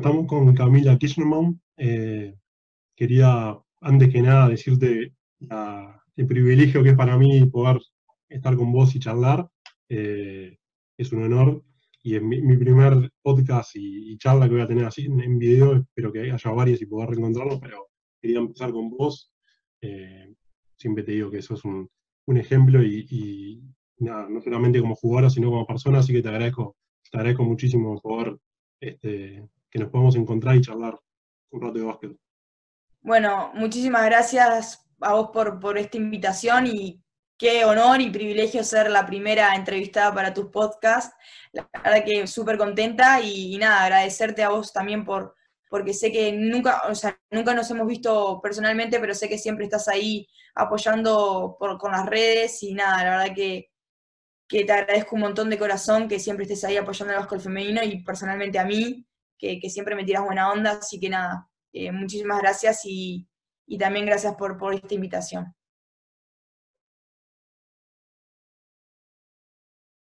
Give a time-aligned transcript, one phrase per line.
[0.00, 1.60] Estamos con Camila Kirchnerman.
[1.76, 2.34] Eh,
[2.96, 5.12] quería, antes que nada, decirte
[6.16, 7.82] el privilegio que es para mí poder
[8.30, 9.46] estar con vos y charlar.
[9.90, 10.56] Eh,
[10.96, 11.62] es un honor.
[12.02, 15.76] Y es mi, primer podcast y, charla que voy a tener así en, video.
[15.76, 17.88] Espero que haya varias y poder reencontrarnos, pero
[18.22, 19.30] quería empezar con vos.
[19.82, 20.34] Eh,
[20.78, 21.90] siempre te digo que eso es un,
[22.38, 23.62] ejemplo y,
[23.98, 26.74] nada, no solamente como jugadora, sino como persona, así que te agradezco,
[27.10, 28.38] te agradezco muchísimo poder
[28.80, 30.98] este, que nos podamos encontrar y charlar
[31.50, 32.16] un rato de básquet.
[33.00, 37.02] Bueno, muchísimas gracias a vos por, por esta invitación y
[37.38, 41.16] qué honor y privilegio ser la primera entrevistada para tus podcasts.
[41.52, 45.34] La verdad que súper contenta y, nada, agradecerte a vos también por,
[45.70, 49.64] porque sé que nunca, o sea, nunca nos hemos visto personalmente, pero sé que siempre
[49.64, 53.70] estás ahí apoyando por, con las redes y nada, la verdad que,
[54.46, 57.82] que te agradezco un montón de corazón que siempre estés ahí apoyando el básquet femenino
[57.82, 59.06] y personalmente a mí
[59.40, 63.26] que, siempre me tiras buena onda, así que nada, eh, muchísimas gracias y,
[63.78, 65.54] también gracias por, por esta invitación.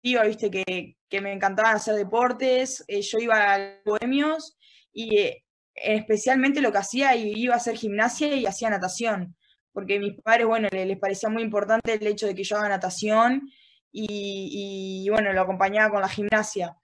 [0.03, 4.57] Iba, viste, que, me encantaban hacer deportes, eh, yo iba a Bohemios
[4.93, 5.45] y eh,
[5.75, 9.37] especialmente lo que hacía, iba a hacer gimnasia y hacía natación,
[9.73, 12.69] porque a mis padres, bueno, les, parecía muy importante el hecho de que yo haga
[12.71, 13.51] natación
[13.93, 16.77] y, y bueno, lo acompañaba con la gimnasia.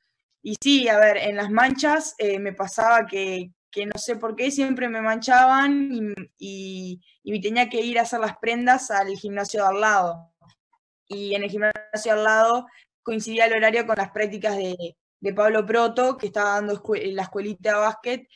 [0.46, 4.52] Y sí, a ver, en las manchas eh, me pasaba que, no sé por qué
[4.52, 5.90] siempre me manchaban
[6.38, 10.32] y, y, tenía que ir a hacer las prendas al gimnasio de al lado.
[11.08, 11.74] Y en el gimnasio
[12.04, 12.66] de al lado
[13.02, 14.96] coincidía el horario con las prácticas de,
[15.34, 18.28] Pablo Proto, que estaba dando la escuelita de básquet.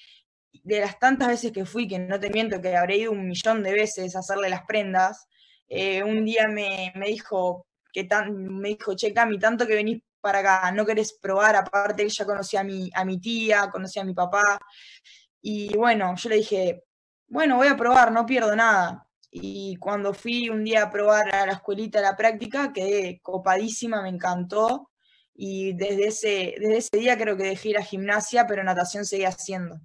[0.65, 3.63] De las tantas veces que fui, que no te miento que habré ido un millón
[3.63, 5.29] de veces a hacerle las prendas,
[5.69, 10.41] eh, un día me, dijo, que tan, me dijo, che, Cami, tanto que venís para
[10.41, 14.05] acá, no querés probar, aparte él ya conocía a mi, a mi tía, conocía a
[14.05, 14.59] mi papá,
[15.43, 16.83] y bueno, yo le dije,
[17.29, 19.07] bueno, voy a probar, no pierdo nada.
[19.31, 24.09] Y cuando fui un día a probar a la escuelita la práctica, quedé copadísima, me
[24.09, 24.91] encantó.
[25.35, 29.29] Y desde ese, desde ese día creo que dejé ir a gimnasia, pero natación seguía
[29.29, 29.77] haciendo.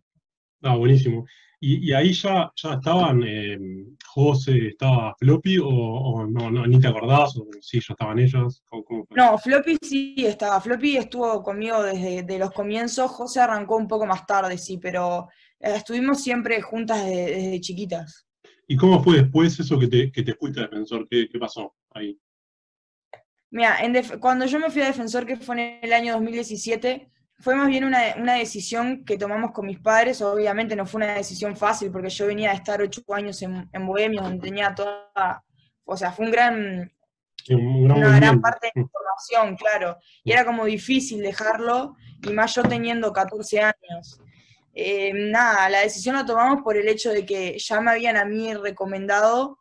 [0.61, 1.25] Ah, buenísimo.
[1.59, 3.57] ¿Y, ahí ya, ya estaban eh,
[4.05, 7.37] José, estaba Floppy o, no, no, ni te acordás?
[7.37, 8.63] ¿O sí, ya estaban ellos?
[9.11, 10.59] no, Floppy sí estaba.
[10.61, 13.11] Floppy estuvo conmigo desde los comienzos.
[13.11, 15.27] José arrancó un poco más tarde, sí, pero
[15.59, 18.27] eh, estuvimos siempre juntas desde, chiquitas.
[18.67, 21.07] ¿Y cómo fue después eso que te, que te fuiste a defensor?
[21.09, 22.19] ¿Qué, qué pasó ahí?
[23.51, 23.77] Mira,
[24.19, 27.83] cuando yo me fui a defensor, que fue en el año 2017, fue más bien
[27.83, 30.21] una, decisión que tomamos con mis padres.
[30.21, 34.21] Obviamente no fue una decisión fácil porque yo venía de estar ocho años en, Bohemia,
[34.21, 35.43] donde tenía toda,
[35.83, 36.91] o sea, fue un gran,
[37.49, 39.97] una gran parte de información, claro.
[40.23, 44.21] Y era como difícil dejarlo, y más yo teniendo 14 años.
[44.73, 48.25] Eh, nada, la decisión la tomamos por el hecho de que ya me habían a
[48.25, 49.59] mí recomendado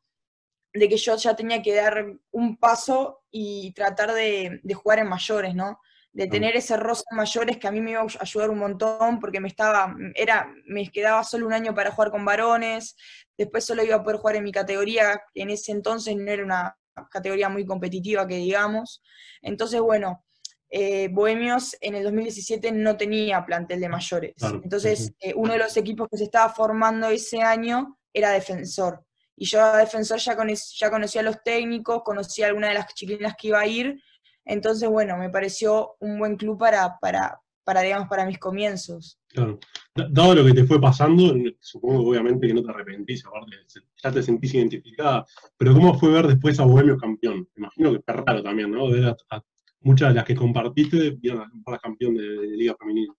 [0.73, 5.09] de que yo ya tenía que dar un paso y tratar de, de jugar en
[5.09, 5.79] mayores, ¿no?
[6.15, 9.41] De tener ese rosa mayores que a mí me iba a ayudar un montón porque
[9.41, 12.97] me estaba, era, me quedaba solo un año para jugar con varones,
[13.37, 16.77] después solo iba a poder jugar en mi categoría, en ese entonces no era una
[17.11, 19.03] categoría muy competitiva que digamos.
[19.43, 20.25] Entonces, bueno,
[20.71, 24.35] eh, Bohemios en el 2017 no tenía plantel de mayores.
[24.41, 29.05] Entonces, eh, uno de los equipos que se estaba formando ese año era defensor.
[29.37, 30.37] Y yo a defensor ya,
[30.79, 34.01] ya conocía a los técnicos, conocía a alguna de las chiquinas que iba a ir,
[34.45, 39.19] entonces, bueno, me pareció un buen club para, para, para digamos, para mis comienzos.
[39.29, 39.59] Claro.
[39.95, 43.57] Dado lo que te fue pasando, supongo obviamente que no te arrepentís, aparte
[44.03, 45.25] ya te sentís identificada,
[45.57, 47.49] pero ¿cómo fue ver después a Bohemio campeón?
[47.55, 48.91] Me imagino que es raro también, ¿no?
[48.91, 49.43] Ver a,
[49.81, 52.25] muchas de las que compartiste vieron a campeón de,
[52.57, 53.15] Liga Femenina.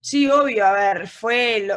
[0.00, 1.68] Sí, obvio, a ver, fue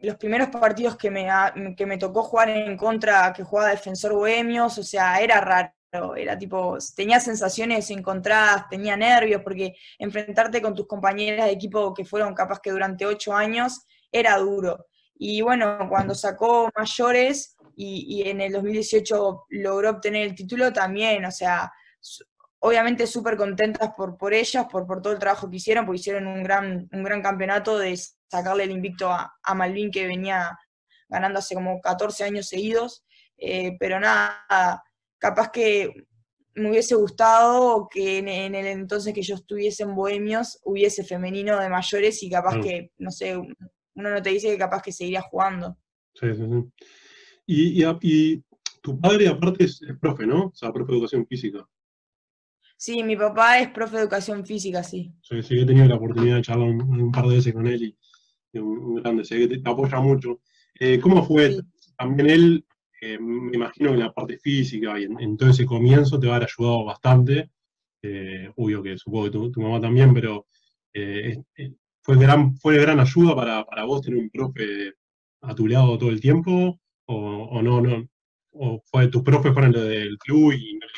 [0.00, 1.26] los primeros partidos que me,
[1.74, 5.72] que me tocó jugar en contra, que jugaba Defensor Bohemios, o sea, era raro
[6.16, 12.04] era tipo, tenía sensaciones encontradas, tenía nervios, porque enfrentarte con tus compañeras de equipo que
[12.04, 14.86] fueron capaz que durante ocho años era duro.
[15.14, 21.30] Y bueno, cuando sacó mayores y, en el 2018 logró obtener el título también, o
[21.30, 21.70] sea,
[22.60, 26.26] obviamente súper contentas por, por ellas, por, por todo el trabajo que hicieron, porque hicieron
[26.26, 27.98] un gran, un gran campeonato de
[28.30, 30.56] sacarle el invicto a, a Malvin que venía
[31.08, 33.04] ganando hace como 14 años seguidos.
[33.40, 34.82] Eh, pero nada,
[35.20, 35.92] capaz que
[36.54, 41.68] me hubiese gustado que en, el entonces que yo estuviese en Bohemios hubiese femenino de
[41.68, 43.54] mayores y capaz que, no sé, uno
[43.94, 45.78] no te dice que capaz que seguiría jugando.
[46.14, 47.94] Sí, sí, sí.
[48.02, 48.44] Y,
[48.82, 50.46] tu padre aparte es, profe, ¿no?
[50.46, 51.68] O sea, profe de educación física.
[52.78, 55.12] Sí, mi papá es profe de educación física, sí.
[55.20, 57.94] Sí, sí, he tenido la oportunidad de charlar un, par de veces con él
[58.54, 60.40] un, grande, sé que te, apoya mucho.
[60.78, 61.60] Eh, ¿Cómo fue
[61.98, 62.66] también él?
[63.00, 66.34] Eh, me imagino que en la parte física y en, todo ese comienzo te va
[66.34, 67.50] a haber ayudado bastante.
[68.02, 70.46] Eh, obvio que supongo que tu, mamá también, pero
[72.02, 74.94] fue, gran, fue de gran ayuda para, para, vos tener un profe
[75.42, 78.08] a tu lado todo el tiempo, o, no, no,
[78.52, 80.92] o fue tus profes fueron lo del club y no le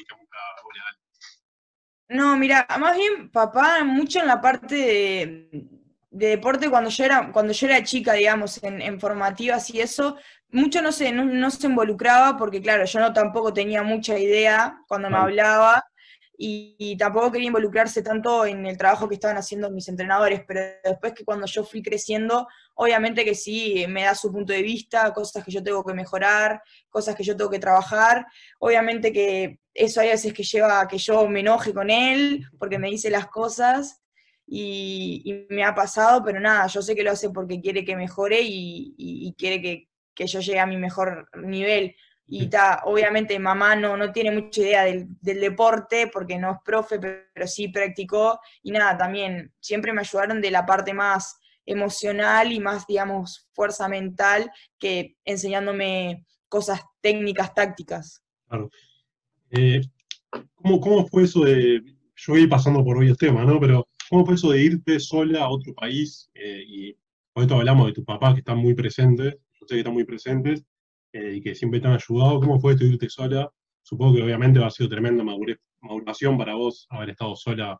[2.12, 5.68] no, mira, más bien papá mucho en la parte de,
[6.12, 10.16] deporte cuando yo era, cuando yo era chica, digamos, en, formativas y eso,
[10.50, 15.08] mucho no se, no, se involucraba porque claro, yo no tampoco tenía mucha idea cuando
[15.08, 15.82] me hablaba
[16.36, 21.12] y, tampoco quería involucrarse tanto en el trabajo que estaban haciendo mis entrenadores, pero después
[21.14, 25.44] que cuando yo fui creciendo, obviamente que sí, me da su punto de vista, cosas
[25.44, 26.60] que yo tengo que mejorar,
[26.90, 28.26] cosas que yo tengo que trabajar,
[28.58, 32.78] obviamente que eso hay veces que lleva a que yo me enoje con él porque
[32.78, 34.01] me dice las cosas
[34.54, 38.40] y, me ha pasado, pero nada, yo sé que lo hace porque quiere que mejore
[38.42, 41.96] y, quiere que, que yo llegue a mi mejor nivel
[42.28, 42.50] y
[42.84, 47.68] obviamente mamá no, no tiene mucha idea del, deporte porque no es profe, pero, sí
[47.68, 53.48] practicó y nada, también siempre me ayudaron de la parte más emocional y más, digamos,
[53.52, 58.22] fuerza mental que enseñándome cosas técnicas, tácticas.
[58.48, 58.70] Claro.
[59.50, 59.80] Eh,
[60.54, 61.82] ¿cómo, fue eso de,
[62.16, 63.58] yo voy pasando por varios temas, ¿no?
[63.58, 66.30] Pero ¿cómo fue eso de irte sola a otro país?
[66.34, 66.96] Eh, y
[67.32, 70.04] por esto hablamos de tus papás que están muy presentes, yo sé que están muy
[70.04, 70.62] presentes,
[71.14, 72.38] eh, y que siempre te han ayudado.
[72.40, 73.50] ¿Cómo fue esto irte sola?
[73.82, 75.24] Supongo que obviamente ha sido tremenda
[75.80, 77.78] maduración para vos haber estado sola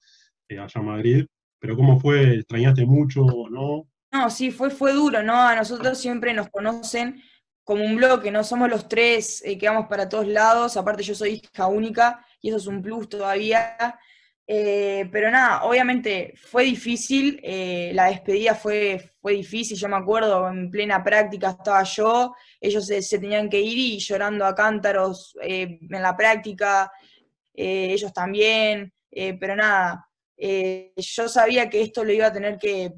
[0.49, 1.27] eh, allá en Madrid,
[1.59, 2.37] pero ¿cómo fue?
[2.37, 3.87] ¿Extrañaste mucho o no?
[4.11, 5.35] No, sí, fue, fue duro, ¿no?
[5.35, 7.23] A nosotros siempre nos conocen
[7.63, 8.43] como un bloque, ¿no?
[8.43, 12.49] Somos los tres eh, que vamos para todos lados, aparte yo soy hija única y
[12.49, 13.77] eso es un plus todavía.
[14.55, 20.47] Eh, pero nada, obviamente fue difícil, eh, la despedida fue, fue difícil, yo me acuerdo,
[20.47, 25.79] en plena práctica estaba yo, ellos se, tenían que ir y llorando a cántaros eh,
[25.81, 26.93] en la práctica,
[27.55, 30.07] ellos también, pero nada,
[30.37, 32.93] yo sabía que esto lo iba a tener que,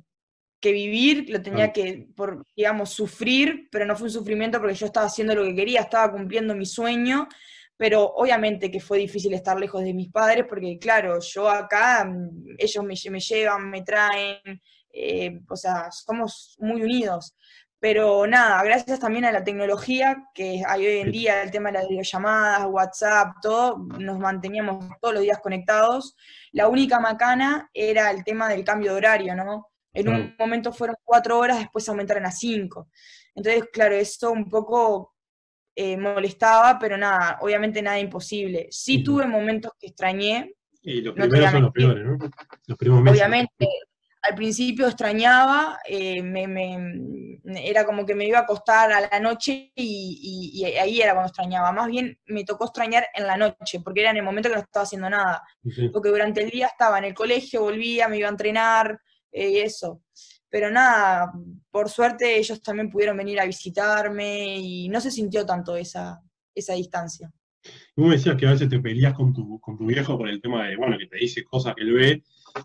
[0.58, 4.86] que vivir, lo tenía que, por, digamos, sufrir, pero no fue un sufrimiento porque yo
[4.86, 7.28] estaba haciendo lo que quería, estaba cumpliendo mi sueño
[7.76, 12.56] pero obviamente que fue difícil estar lejos de mis padres porque, claro, yo acá, mm,
[12.58, 14.60] ellos me, me llevan, me traen,
[14.92, 17.36] eh, o sea, somos muy unidos.
[17.80, 21.80] Pero nada, gracias también a la tecnología que hay hoy en día, el tema de
[21.80, 26.16] las videollamadas, WhatsApp, todo, nos manteníamos todos los días conectados.
[26.52, 29.68] La única macana era el tema del cambio de horario, ¿no?
[29.92, 32.88] En un momento fueron cuatro horas, después aumentaron a cinco.
[33.34, 35.13] Entonces, claro, eso un poco
[35.76, 38.68] eh, molestaba, pero nada, obviamente nada imposible.
[38.70, 40.54] Sí tuve momentos que extrañé.
[40.82, 42.18] Y los primeros son los peores, ¿no?
[42.66, 43.18] Los primeros meses.
[43.18, 43.68] Obviamente,
[44.22, 49.72] al principio extrañaba, eh, me, era como que me iba a acostar a la noche
[49.74, 51.72] y, ahí era cuando extrañaba.
[51.72, 54.60] Más bien me tocó extrañar en la noche, porque era en el momento que no
[54.62, 55.42] estaba haciendo nada.
[55.92, 59.00] Porque durante el día estaba en el colegio, volvía, me iba a entrenar
[59.32, 60.00] eh, y eso
[60.54, 61.32] pero nada,
[61.68, 66.22] por suerte ellos también pudieron venir a visitarme y no se sintió tanto esa,
[66.54, 67.28] esa distancia.
[67.96, 70.40] Tú me decías que a veces te peleas con tu, con tu viejo por el
[70.40, 72.22] tema de, bueno, que te dice cosas que él ve.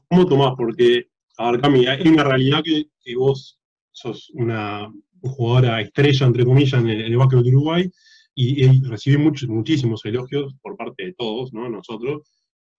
[0.08, 0.53] ¿Cómo tomás?
[0.55, 1.08] Porque,
[1.39, 3.60] a ver, Cami, una realidad que, que vos
[3.91, 4.88] sos una
[5.24, 7.91] jugadora estrella, entre comillas, en el, básquet de Uruguay
[8.36, 11.67] y, recibí muchos, muchísimos elogios por parte de todos, ¿no?
[11.67, 12.22] Nosotros,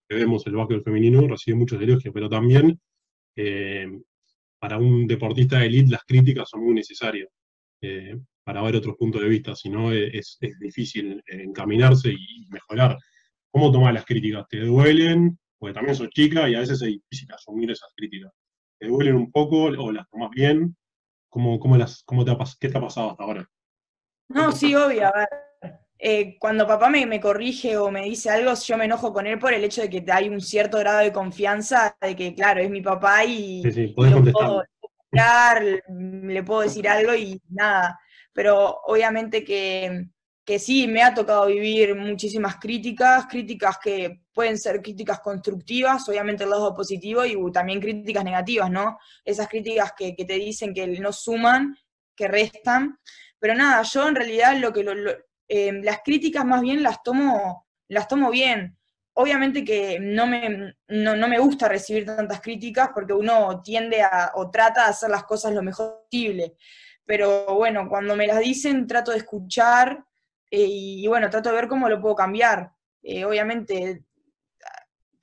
[0.08, 2.80] que vemos el básquet femenino, recibí muchos elogios, pero también
[3.34, 3.88] eh,
[4.60, 7.28] para un deportista de elite las críticas son muy necesarias
[7.80, 12.46] eh, para ver otros puntos de vista, si no eh, es, difícil eh, encaminarse y
[12.50, 12.98] mejorar.
[13.50, 14.46] ¿Cómo tomas las críticas?
[14.48, 15.38] ¿Te duelen?
[15.58, 18.32] Porque también sos chica y a veces es difícil asumir esas críticas.
[18.78, 20.76] ¿Te duelen un poco o las tomas bien?
[21.28, 23.48] ¿Cómo, cómo las, cómo te ha, ¿Qué te ha pasado hasta ahora?
[24.28, 25.06] No, sí, obvio.
[25.06, 25.28] A ver,
[26.02, 29.38] eh, cuando papá me, me, corrige o me dice algo, yo me enojo con él
[29.38, 32.70] por el hecho de que hay un cierto grado de confianza, de que, claro, es
[32.70, 34.62] mi papá y, sí, le puedo
[35.12, 38.00] le puedo decir algo y nada.
[38.32, 40.06] Pero obviamente que,
[40.42, 46.44] que sí, me ha tocado vivir muchísimas críticas, críticas que pueden ser críticas constructivas, obviamente
[46.44, 48.96] el lado positivo, y también críticas negativas, ¿no?
[49.22, 51.76] Esas críticas que, que te dicen que no suman,
[52.16, 52.98] que restan.
[53.38, 54.94] Pero nada, yo en realidad lo que lo,
[55.52, 58.78] Em, las críticas más bien las tomo, las tomo bien.
[59.14, 64.48] Obviamente que no me, no, me gusta recibir tantas críticas porque uno tiende a, o
[64.48, 66.54] trata de hacer las cosas lo mejor posible.
[67.04, 70.04] Pero bueno, cuando me las dicen trato de escuchar
[70.52, 72.70] eh, y, bueno, trato de ver cómo lo puedo cambiar.
[73.02, 74.04] Eh, obviamente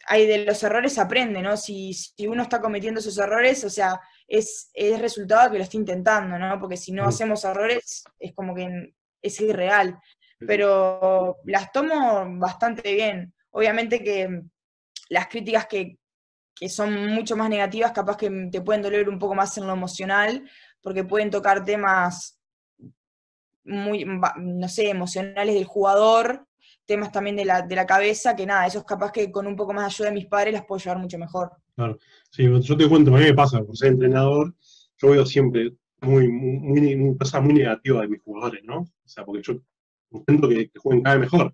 [0.08, 1.56] hay de los errores aprende, ¿no?
[1.56, 5.78] Si, si, uno está cometiendo esos errores, o sea, es, es resultado que lo esté
[5.78, 6.60] intentando, ¿no?
[6.60, 10.00] Porque si no hacemos errores, es como que es irreal.
[10.39, 13.34] Pero las tomo bastante bien.
[13.51, 14.41] Obviamente que
[15.10, 15.98] las críticas que,
[16.56, 19.74] que son mucho más negativas, capaz que te pueden doler un poco más en lo
[19.74, 20.48] emocional,
[20.82, 22.39] porque pueden tocar temas
[23.63, 24.06] muy,
[24.38, 26.48] no sé, emocionales del jugador,
[26.86, 29.56] temas también de la, de la cabeza, que nada, eso es capaz que con un
[29.56, 31.51] poco más de ayuda de mis padres las puedo llevar mucho mejor.
[31.75, 32.00] Claro,
[32.32, 34.56] sí, yo te cuento, a mí me pasa, por ser entrenador,
[34.98, 38.79] yo veo siempre muy, muy, muy, cosa muy negativa de mis jugadores, ¿no?
[38.79, 39.60] O sea, porque yo
[40.12, 41.54] intento que, que jueguen cada vez mejor.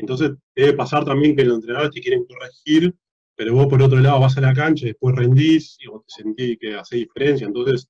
[0.00, 2.94] Entonces, debe pasar también que los entrenadores te quieren corregir,
[3.36, 6.22] pero vos por otro lado vas a la cancha, y después rendís y vos te
[6.22, 7.46] sentís que hace diferencia.
[7.46, 7.88] Entonces,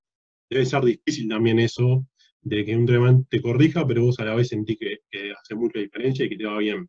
[0.48, 2.04] debe ser difícil también eso,
[2.42, 4.98] de que un entrenador te corrija, pero vos a la vez sentís que,
[5.40, 6.88] hace mucha diferencia y que te va bien.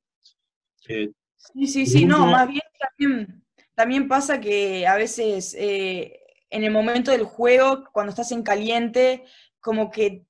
[0.88, 3.44] Eh, sí, sí, sí, no, más bien también,
[3.76, 9.24] también pasa que a veces eh, en el momento del juego, cuando estás en caliente,
[9.60, 10.26] como que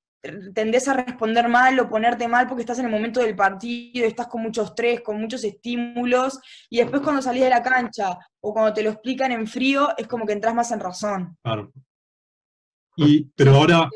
[0.53, 4.27] tendés a responder mal o ponerte mal porque estás en el momento del partido, estás
[4.27, 8.73] con mucho estrés, con muchos estímulos, y después cuando salís de la cancha o cuando
[8.73, 11.37] te lo explican en frío, es como que entras más en razón.
[11.43, 11.71] Claro.
[12.97, 13.89] Y, pero ahora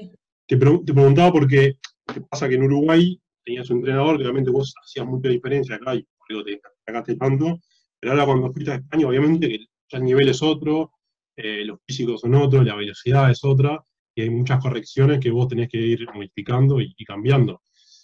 [0.47, 1.77] te, preguntaba porque
[2.11, 5.95] qué pasa que en Uruguay tenías un entrenador que obviamente vos hacías mucha diferencia acá
[5.95, 7.59] y por eso te destacaste tanto,
[7.99, 9.59] pero ahora cuando fuiste a España, obviamente que
[9.91, 10.91] ya el nivel es otro,
[11.35, 13.83] eh, los físicos son otros, la velocidad es otra,
[14.15, 17.61] y hay muchas correcciones que vos tenés que ir modificando y, cambiando.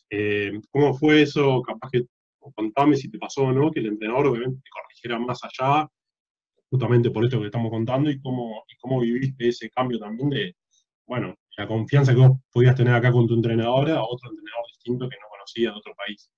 [0.09, 1.61] Eh, ¿Cómo fue eso?
[1.61, 2.03] Capaz que
[2.53, 5.87] contame si te pasó o no, que el entrenador obviamente te corrigiera más allá,
[6.69, 10.55] justamente por esto que estamos contando, y cómo, cómo viviste ese cambio también de,
[11.05, 15.07] bueno, la confianza que vos podías tener acá con tu entrenadora a otro entrenador distinto
[15.07, 16.29] que no conocía de otro país.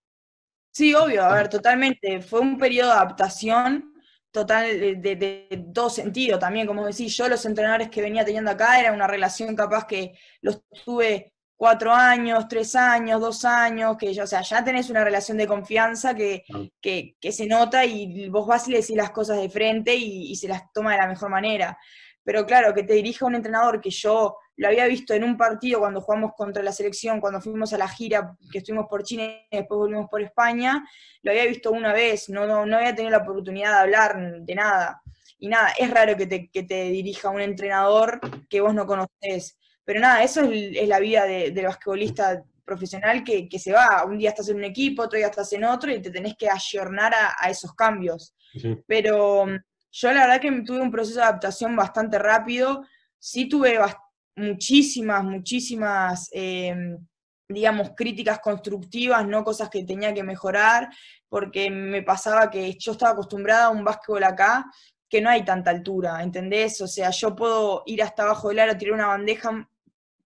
[0.71, 2.21] Sí, obvio, a ver, totalmente.
[2.21, 3.92] Fue un periodo de adaptación
[4.33, 8.79] total de, de, todo sentido también, como decís, yo los entrenadores que venía teniendo acá
[8.79, 14.27] era una relación capaz que los tuve cuatro años, tres años, dos años, que o
[14.27, 16.43] sea, ya tenés una relación de confianza que,
[16.81, 20.35] que, se nota y vos vas y le decís las cosas de frente y, y,
[20.35, 21.77] se las toma de la mejor manera.
[22.23, 25.79] Pero claro, que te dirija un entrenador que yo lo había visto en un partido
[25.79, 29.57] cuando jugamos contra la selección, cuando fuimos a la gira que estuvimos por China y
[29.57, 30.87] después volvimos por España,
[31.21, 35.01] lo había visto una vez, no, no, había tenido la oportunidad de hablar de nada.
[35.39, 39.57] Y nada, es raro que te, que te dirija un entrenador que vos no conocés.
[39.83, 44.05] Pero nada, eso es, la vida de, del basquetbolista profesional que, que, se va.
[44.05, 46.49] Un día estás en un equipo, otro día estás en otro y te tenés que
[46.49, 48.33] ayornar a, esos cambios.
[48.87, 49.47] Pero
[49.93, 52.83] yo la verdad que tuve un proceso de adaptación bastante rápido.
[53.19, 53.79] Sí tuve
[54.35, 56.97] muchísimas, muchísimas, em,
[57.47, 60.89] digamos, críticas constructivas, no cosas que tenía que mejorar,
[61.29, 64.65] porque me pasaba que yo estaba acostumbrada a un básquetbol acá
[65.07, 66.81] que no hay tanta altura, ¿entendés?
[66.81, 69.69] O sea, yo puedo ir hasta abajo del aro, tirar una bandeja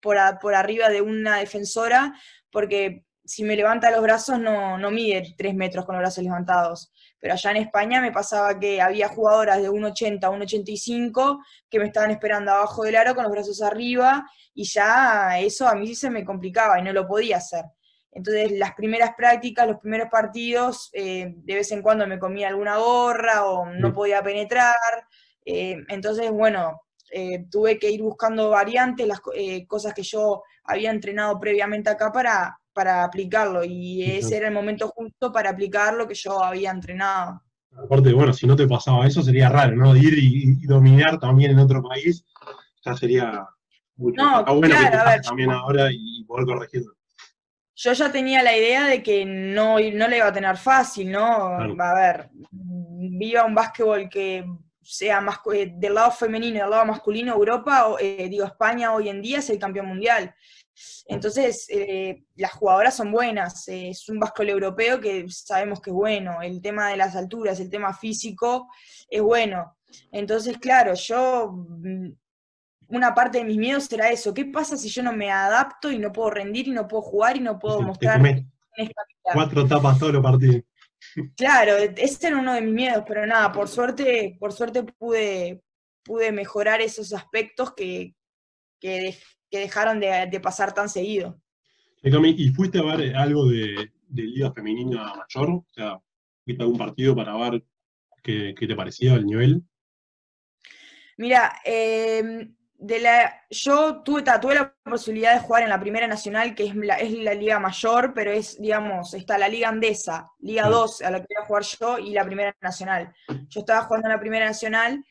[0.01, 2.15] por, por arriba de una defensora,
[2.51, 6.93] porque si me levanta los brazos no, no mide tres metros con los brazos levantados.
[7.25, 11.87] Pero allá en España me pasaba que había jugadoras de 1,80 a 1,85 que me
[11.87, 15.95] estaban esperando abajo del aro con los brazos arriba y ya eso a mí sí
[15.95, 17.65] se me complicaba y no lo podía hacer.
[18.13, 22.77] Entonces las primeras prácticas, los primeros partidos, eh, de vez en cuando me comía alguna
[22.77, 24.77] gorra o no podía penetrar.
[25.47, 29.23] Eh, entonces, bueno, eh, tuve que ir buscando variantes, las
[29.67, 34.89] cosas que yo había entrenado previamente acá para, para aplicarlo y ese era el momento
[34.89, 37.43] justo para aplicar lo que yo había entrenado.
[37.77, 39.97] Aparte, bueno, si no te pasaba eso sería raro, ¿no?
[39.97, 42.25] Ir y, dominar también en otro país,
[42.85, 43.47] ya sería
[43.97, 46.93] mucho no, bueno que también ahora y poder corregirlo.
[47.77, 51.57] Yo ya tenía la idea de que no, no le iba a tener fácil, ¿no?
[51.57, 54.45] A ver, viva un básquetbol que
[54.81, 58.93] sea más eh, del lado femenino y del lado masculino, Europa, o, eh, digo, España
[58.93, 60.35] hoy en día es el campeón mundial.
[61.07, 66.43] Entonces, eh, las jugadoras son buenas, es un básquetbol europeo que sabemos que es bueno,
[66.43, 68.69] el tema de las alturas, el tema físico
[69.09, 69.77] es bueno.
[70.11, 72.09] Entonces, claro, yo, mm,
[72.89, 75.99] una parte de mis miedos será eso, ¿qué pasa si yo no me adapto y
[75.99, 78.21] no puedo rendir y no puedo jugar y no puedo mostrar...
[79.23, 80.63] Cuatro tapas todos los partidos.
[81.37, 85.63] Claro, ese era uno de mis miedos, pero nada, por suerte, por suerte pude,
[86.03, 88.15] pude mejorar esos aspectos que,
[88.81, 89.17] que,
[89.59, 91.41] dejaron de, pasar tan seguido.
[92.03, 95.51] ¿Y fuiste a ver algo de, Liga Femenina Mayor?
[95.51, 95.99] O sea,
[96.45, 97.65] ¿fuiste a algún partido para ver
[98.23, 99.63] qué, te parecía el nivel?
[101.17, 102.49] Mira, eh,
[102.85, 106.77] de la, yo tuve, tuve la posibilidad de jugar en la Primera Nacional, que es
[106.77, 111.11] la, es la liga mayor, pero es, digamos, está la Liga Andesa, Liga 2, a
[111.11, 113.15] la que iba a jugar yo, y la Primera Nacional.
[113.49, 115.03] Yo estaba jugando en la Primera Nacional,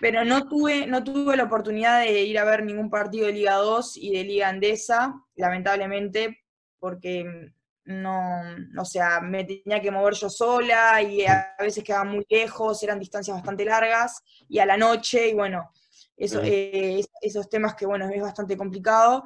[0.00, 3.54] pero no tuve, no tuve la oportunidad de ir a ver ningún partido de Liga
[3.56, 6.40] 2 y de Liga Andesa, lamentablemente,
[6.78, 7.52] porque
[7.84, 8.42] no,
[8.78, 12.98] o sea, me tenía que mover yo sola y a veces quedaba muy lejos, eran
[12.98, 15.70] distancias bastante largas y a la noche, y bueno,
[16.16, 19.24] eso, eh, esos temas que, bueno, es bastante complicado.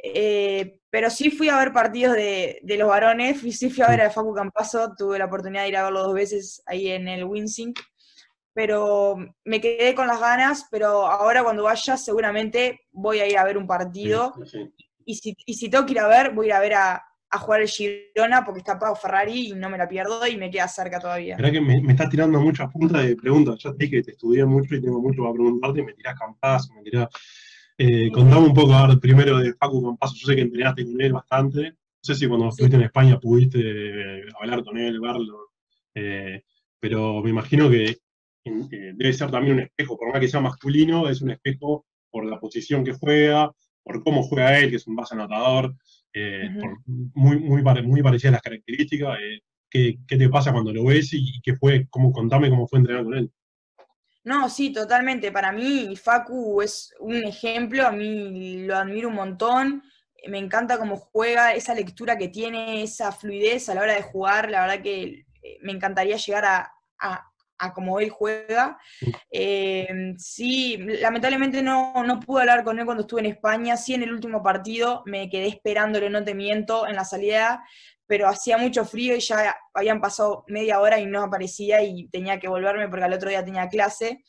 [0.00, 4.10] Eh, pero sí fui a ver partidos de, los varones, sí fui a ver a
[4.10, 7.78] Facu Campazo, tuve la oportunidad de ir a verlo dos veces ahí en el Winsink,
[8.58, 13.44] pero me quedé con las ganas, pero ahora cuando vaya seguramente voy a ir a
[13.44, 14.34] ver un partido,
[15.04, 17.04] Y, si, y si tengo que ir a ver, voy a ir a ver a,
[17.30, 20.50] a jugar el Girona porque está Pau Ferrari y no me la pierdo y me
[20.50, 21.36] queda cerca todavía.
[21.36, 23.60] Verdad que me, me estás tirando muchas puntas de preguntas.
[23.60, 26.18] Ya te dije que te estudié mucho y tengo mucho para preguntarte y me tirás
[26.18, 27.08] Campazo, me tirás...
[27.78, 30.14] Eh, contame un poco ahora primero de Facu Campazo.
[30.16, 31.62] Yo sé que entrenaste con él bastante.
[31.70, 35.52] No sé si cuando estuviste en España pudiste eh, hablar con él, verlo.
[35.94, 36.42] Eh,
[36.80, 37.98] pero me imagino que
[38.70, 42.24] eh, debe ser también un espejo, por más que sea masculino, es un espejo por
[42.24, 43.52] la posición que juega,
[43.82, 45.74] por cómo juega él, que es un base anotador.
[46.12, 46.50] Eh,
[47.14, 49.18] muy, muy, muy parecidas las características.
[49.18, 51.86] Eh, ¿qué, te pasa cuando lo ves y, qué fue?
[51.90, 53.32] Cómo, contame cómo fue entrenar con él.
[54.24, 55.32] No, sí, totalmente.
[55.32, 59.82] Para mí, Facu es un ejemplo, a mí lo admiro un montón.
[60.28, 64.50] Me encanta cómo juega, esa lectura que tiene, esa fluidez a la hora de jugar.
[64.50, 65.24] La verdad que
[65.62, 67.30] me encantaría llegar a, a
[67.74, 68.78] como él juega.
[69.30, 74.02] Eh, sí, lamentablemente no, no, pude hablar con él cuando estuve en España, sí en
[74.02, 77.62] el último partido me quedé esperándole, no te miento, en la salida,
[78.06, 82.38] pero hacía mucho frío y ya habían pasado media hora y no aparecía y tenía
[82.38, 84.24] que volverme porque al otro día tenía clase.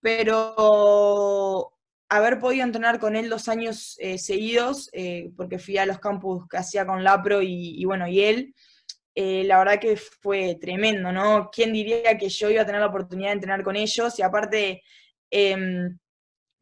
[0.00, 1.72] Pero
[2.08, 6.46] haber podido entrenar con él dos años eh, seguidos, eh, porque fui a los campus
[6.48, 8.54] que hacía con Lapro y, y bueno, y él,
[9.14, 11.50] eh, la verdad que fue tremendo, ¿no?
[11.52, 14.18] ¿Quién diría que yo iba a tener la oportunidad de entrenar con ellos?
[14.18, 14.82] Y aparte,
[15.30, 15.98] em,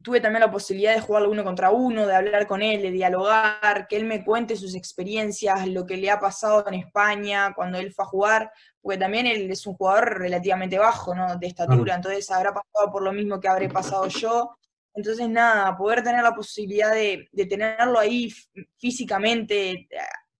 [0.03, 3.87] tuve también la posibilidad de jugar uno contra uno, de hablar con él, de dialogar,
[3.87, 7.91] que él me cuente sus experiencias, lo que le ha pasado en España cuando él
[7.93, 11.37] fue a jugar, porque también él es un jugador relativamente bajo, ¿no?
[11.37, 14.57] De estatura, entonces habrá pasado por lo mismo que habré pasado yo.
[14.95, 18.31] Entonces, nada, poder tener la posibilidad de, de tenerlo ahí
[18.77, 19.87] físicamente,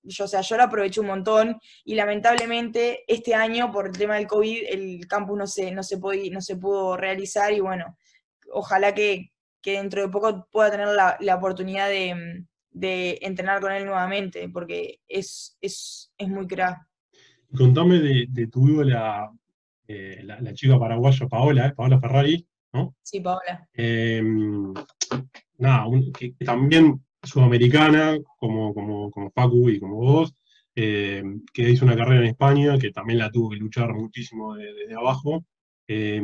[0.03, 4.15] yo, o sea, yo lo aproveché un montón y lamentablemente este año por el tema
[4.15, 7.97] del COVID el campus no se, no se, pudo, no se pudo realizar y bueno,
[8.51, 9.31] ojalá que,
[9.63, 12.45] dentro de poco pueda tener la, oportunidad de,
[13.21, 16.79] entrenar con él nuevamente porque es, es, muy crack.
[17.55, 19.31] Contame de, tu ídola,
[19.87, 22.95] eh, la, chica paraguaya Paola, eh, Paola Ferrari, ¿no?
[23.01, 23.69] Sí, Paola.
[23.73, 24.73] Em,
[25.57, 25.85] nada,
[26.17, 30.33] que también sudamericana, como, como, como Facu y como vos,
[30.75, 34.95] eh, que hizo una carrera en España, que también la tuvo que luchar muchísimo desde
[34.95, 35.45] abajo.
[35.87, 36.21] Eh,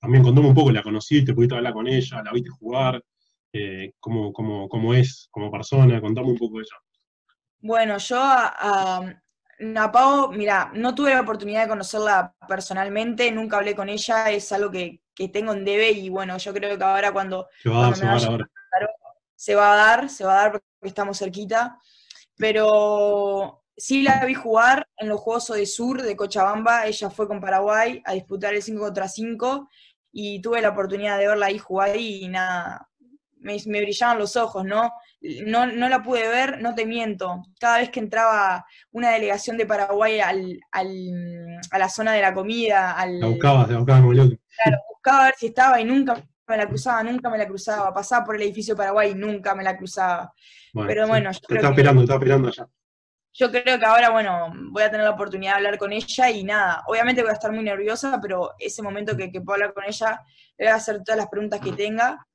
[0.00, 3.02] también contame un poco, la conociste, pudiste hablar con ella, la viste jugar,
[3.52, 6.76] eh, cómo, cómo, es como persona, contame un poco de ella.
[7.60, 8.98] Bueno, yo a,
[9.76, 14.52] a Pau, mira, no tuve la oportunidad de conocerla personalmente, nunca hablé con ella, es
[14.52, 15.00] algo que,
[15.32, 17.48] tengo en debe y bueno, yo creo que ahora cuando,
[19.38, 21.78] se va a dar, se va a dar porque estamos cerquita,
[22.36, 27.40] pero sí la vi jugar en los Juegos de Sur de Cochabamba, ella fue con
[27.40, 29.68] Paraguay a disputar el 5 contra 5
[30.10, 32.88] y tuve la oportunidad de verla ahí jugar y nada,
[33.36, 34.90] me, brillaban los ojos, ¿no?
[35.46, 35.66] ¿no?
[35.66, 37.44] No la pude ver, no te miento.
[37.60, 42.90] Cada vez que entraba una delegación de Paraguay al, a la zona de la comida,
[42.98, 43.20] al...
[43.20, 47.02] La buscaba, la buscaba Claro, buscaba a ver si estaba y nunca me la cruzaba,
[47.02, 47.92] nunca me la cruzaba.
[47.92, 50.32] Pasaba por el edificio Paraguay y nunca me la cruzaba.
[50.72, 52.68] Pero bueno, yo creo esperando, está esperando allá.
[53.34, 56.42] Yo creo que ahora, bueno, voy a tener la oportunidad de hablar con ella y
[56.42, 60.22] nada, obviamente voy a estar muy nerviosa, pero ese momento que, puedo hablar con ella,
[60.56, 62.26] le voy a hacer todas las preguntas que tenga,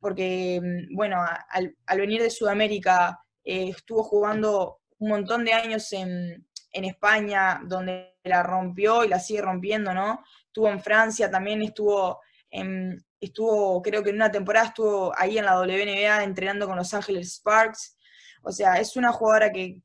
[0.00, 6.46] porque, mm, bueno, al, venir de Sudamérica, eh, estuvo jugando un montón de años en,
[6.72, 10.22] en España, donde la rompió y la sigue rompiendo, ¿no?
[10.46, 15.44] Estuvo en Francia, también estuvo en, estuvo, creo que en una temporada estuvo ahí en
[15.44, 17.96] la WNBA entrenando con Los Ángeles Sparks.
[18.42, 19.80] O sea, es una jugadora que,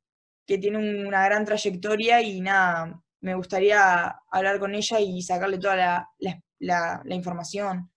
[0.46, 7.04] tiene una gran trayectoria y nada, me gustaría hablar con ella y sacarle toda la,
[7.12, 7.88] información.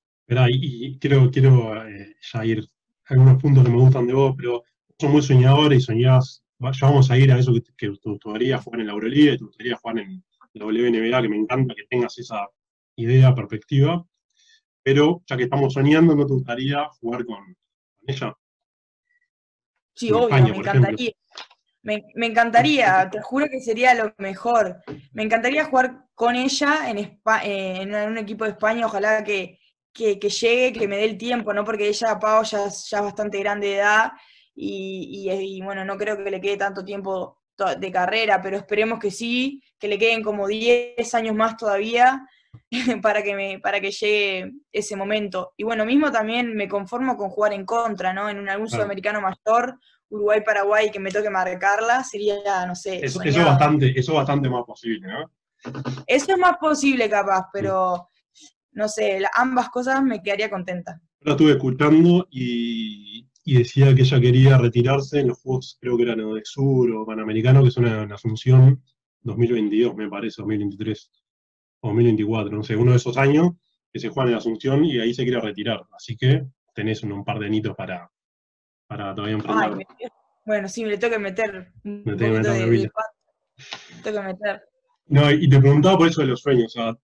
[0.51, 2.69] y, quiero, quiero eh, ya ir
[3.07, 4.65] algunos puntos que me gustan de vos, pero
[4.99, 8.59] son muy soñadores y soñás, ya vamos a ir a eso que, que te gustaría
[8.59, 12.19] jugar en la Euroliga, te gustaría jugar en la WNBA, que me encanta que tengas
[12.19, 12.47] esa
[12.97, 14.07] idea, perspectiva
[14.83, 17.57] pero ya que estamos soñando, ¿no te gustaría jugar con,
[18.07, 18.35] ella?
[19.95, 21.13] Sí, obvio, me encantaría.
[21.85, 24.83] Me, encantaría, te juro que sería lo mejor.
[25.13, 27.19] Me encantaría jugar con ella en, eh,
[27.81, 29.59] en un equipo de España, ojalá que,
[29.93, 31.65] que, llegue, que me dé el tiempo, ¿no?
[31.65, 34.13] Porque ella, Pau, ya, ya es bastante grande de edad
[34.55, 37.43] y, y, bueno, no creo que le quede tanto tiempo
[37.79, 42.27] de carrera, pero esperemos que sí, que le queden como 10 años más todavía
[43.03, 45.53] para que, me, para que llegue ese momento.
[45.57, 48.31] Y bueno, mismo también me conformo con jugar en contra, ¿no?
[48.31, 53.05] En un, algún sudamericano mayor, Uruguay-Paraguay, que me toque marcarla, sería, no sé.
[53.05, 55.31] Eso, es bastante, eso bastante más posible, ¿no?
[56.07, 58.09] Eso es más posible, capaz, pero
[58.73, 61.01] no sé, ambas cosas me quedaría contenta.
[61.21, 66.19] La estuve escuchando y, decía que ella quería retirarse en los Juegos, creo que eran
[66.19, 68.83] de Sur o Panamericano, que son en Asunción
[69.21, 71.11] 2022, me parece, 2023
[71.83, 73.51] o 2024, no sé, uno de esos años
[73.93, 75.83] que se juega en Asunción y ahí se quiere retirar.
[75.95, 78.11] Así que tenés un, par de anitos para,
[78.87, 79.77] para todavía enfrentar.
[80.47, 82.43] bueno, sí, me le tengo que meter un me tengo
[84.21, 84.63] que meter.
[85.07, 86.97] No, y te preguntaba por eso de los sueños, o sea,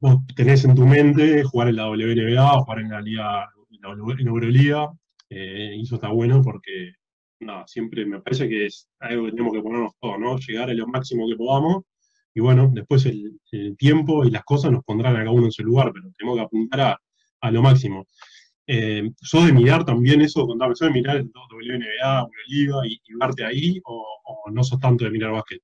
[0.00, 4.30] vos tenés en tu mente jugar en la WNBA jugar en la Liga, en la
[4.30, 4.92] Euroliga,
[5.30, 6.92] eh, y eso está bueno porque,
[7.40, 10.36] nada, siempre me parece que es algo que tenemos que ponernos todos, ¿no?
[10.38, 11.84] Llegar a lo máximo que podamos,
[12.34, 13.40] y bueno, después el,
[13.78, 16.44] tiempo y las cosas nos pondrán a cada uno en su lugar, pero tenemos que
[16.44, 16.98] apuntar
[17.40, 18.06] a, lo máximo.
[18.66, 20.46] Eh, ¿Sos de mirar también eso?
[20.46, 24.80] Contame, ¿sos de mirar el WNBA, Euroliga y, y verte ahí, o, o no sos
[24.80, 25.60] tanto de mirar básquet?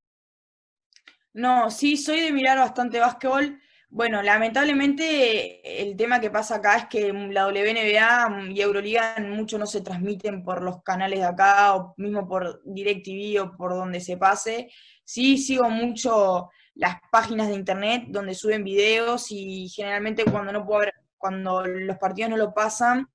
[1.33, 3.59] No, sí, soy de mirar bastante básquetbol.
[3.93, 9.67] Bueno, lamentablemente el tema que pasa acá es que la WNBA y Euroliga mucho no
[9.67, 14.17] se transmiten por los canales de acá o mismo por DirecTV o por donde se
[14.17, 14.71] pase.
[15.05, 20.81] Sí sigo mucho las páginas de internet donde suben videos y generalmente cuando no puedo
[20.81, 23.07] ver, cuando los partidos no lo pasan,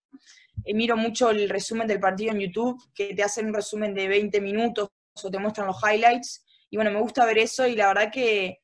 [0.63, 4.07] eh, miro mucho el resumen del partido en YouTube, que te hacen un resumen de
[4.07, 4.89] 20 minutos
[5.23, 8.59] o te muestran los highlights y bueno, me gusta ver eso y la verdad que,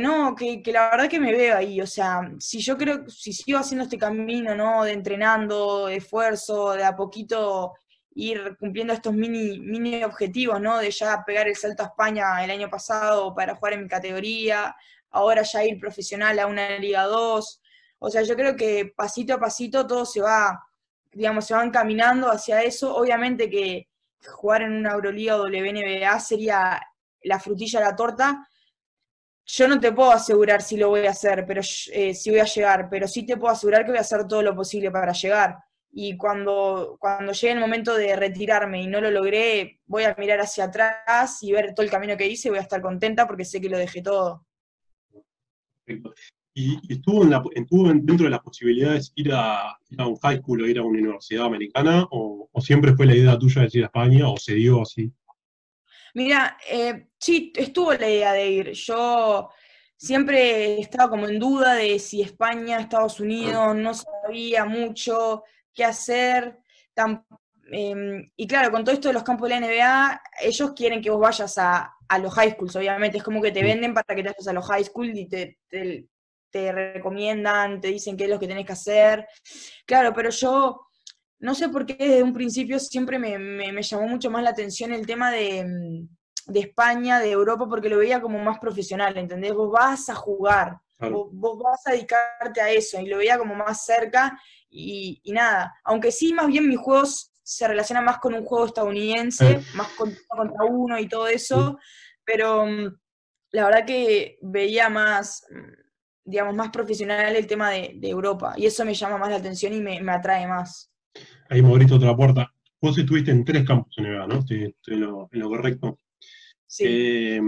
[0.00, 3.58] no, que, la verdad que me veo ahí, o sea, si yo creo, si sigo
[3.58, 4.84] haciendo este camino, ¿no?
[4.84, 7.74] De entrenando, de esfuerzo, de a poquito
[8.18, 10.78] ir cumpliendo estos mini, mini objetivos, ¿no?
[10.78, 14.74] De ya pegar el salto a España el año pasado para jugar en mi categoría,
[15.10, 17.62] ahora ya ir profesional a una Liga 2.
[18.00, 20.60] O sea, yo creo que pasito a pasito todo se va,
[21.12, 22.96] digamos, se van caminando hacia eso.
[22.96, 23.88] Obviamente que
[24.26, 26.80] jugar en una Euroliga o WNBA sería
[27.22, 28.48] la frutilla de la torta,
[29.46, 32.44] yo no te puedo asegurar si lo voy a hacer, pero eh, si voy a
[32.44, 35.56] llegar, pero sí te puedo asegurar que voy a hacer todo lo posible para llegar.
[35.90, 40.40] Y cuando, cuando llegue el momento de retirarme y no lo logré, voy a mirar
[40.40, 43.44] hacia atrás y ver todo el camino que hice y voy a estar contenta porque
[43.44, 44.46] sé que lo dejé todo.
[46.54, 50.38] ¿Y, estuvo, en la, estuvo dentro de las posibilidades ir a, ir a, un high
[50.38, 52.06] school o ir a una universidad americana?
[52.10, 55.12] O, ¿O siempre fue la idea tuya de ir a España o se dio así?
[56.14, 58.72] Mira, eh, sí, estuvo la idea de ir.
[58.72, 59.50] Yo
[59.96, 65.44] siempre estaba como en duda de si España, Estados Unidos, no sabía mucho
[65.78, 66.58] qué hacer.
[67.70, 71.10] Em, y claro, con todo esto de los campos de la NBA, ellos quieren que
[71.10, 73.18] vos vayas a, los high schools, obviamente.
[73.18, 75.58] Es como que te venden para que te vayas a los high schools y te,
[76.50, 79.26] te recomiendan, te dicen qué es lo que tenés que hacer.
[79.86, 80.88] Claro, pero yo
[81.40, 85.06] no sé por qué desde un principio siempre me, llamó mucho más la atención el
[85.06, 86.08] tema mm,
[86.46, 89.54] de, España, de Europa, porque lo veía como más profesional, ¿entendés?
[89.54, 93.84] Vos vas a jugar, vos, vas a dedicarte a eso, y lo veía como más
[93.84, 98.66] cerca, y, nada, aunque sí, más bien mis juegos se relacionan más con un juego
[98.66, 99.62] estadounidense, eh.
[99.74, 101.78] más contra, uno y todo eso,
[102.24, 102.98] pero mm,
[103.52, 108.84] la verdad que veía más, mm, digamos, más profesional el tema de, Europa, y eso
[108.84, 110.92] me llama más la atención y me atrae más
[111.48, 112.52] ahí me abriste otra puerta.
[112.80, 114.38] Vos estuviste en tres campos en NBA, ¿no?
[114.38, 115.98] Estoy, en, lo, correcto.
[116.66, 116.84] Sí.
[116.86, 117.40] Eh,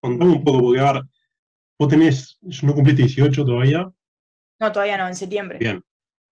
[0.00, 1.02] contame un poco, porque a ver,
[1.78, 3.90] vos tenés, no cumpliste 18 todavía.
[4.60, 5.58] No, todavía no, en septiembre.
[5.58, 5.82] Bien.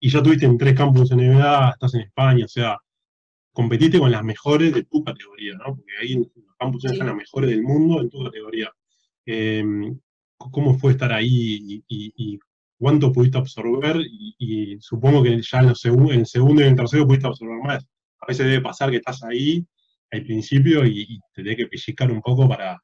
[0.07, 2.79] Y ya tuviste en tres campos en NBA, estás en España, o sea,
[3.53, 5.75] competiste con las mejores de tu categoría, ¿no?
[5.75, 8.71] Porque ahí en los campos están las mejores del mundo en tu categoría.
[9.27, 9.64] Eh,
[10.38, 12.38] ¿Cómo fue estar ahí y,
[12.79, 13.97] cuánto pudiste absorber
[14.38, 17.85] y, supongo que ya en, el segundo y en el tercero pudiste absorber más.
[18.21, 19.66] A veces debe pasar que estás ahí
[20.12, 22.81] al principio y, te debe que pellizcar un poco para,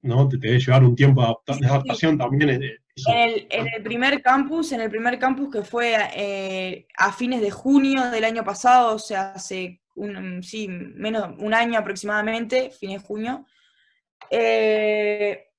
[0.00, 0.26] ¿no?
[0.26, 2.62] Te debe llevar un tiempo de, adaptación también.
[3.06, 8.10] En el, primer campus, en el primer campus que fue eh, a fines de junio
[8.10, 13.46] del año pasado, o sea, hace un, sí, menos un año aproximadamente, fines de junio,
[14.30, 15.50] eh,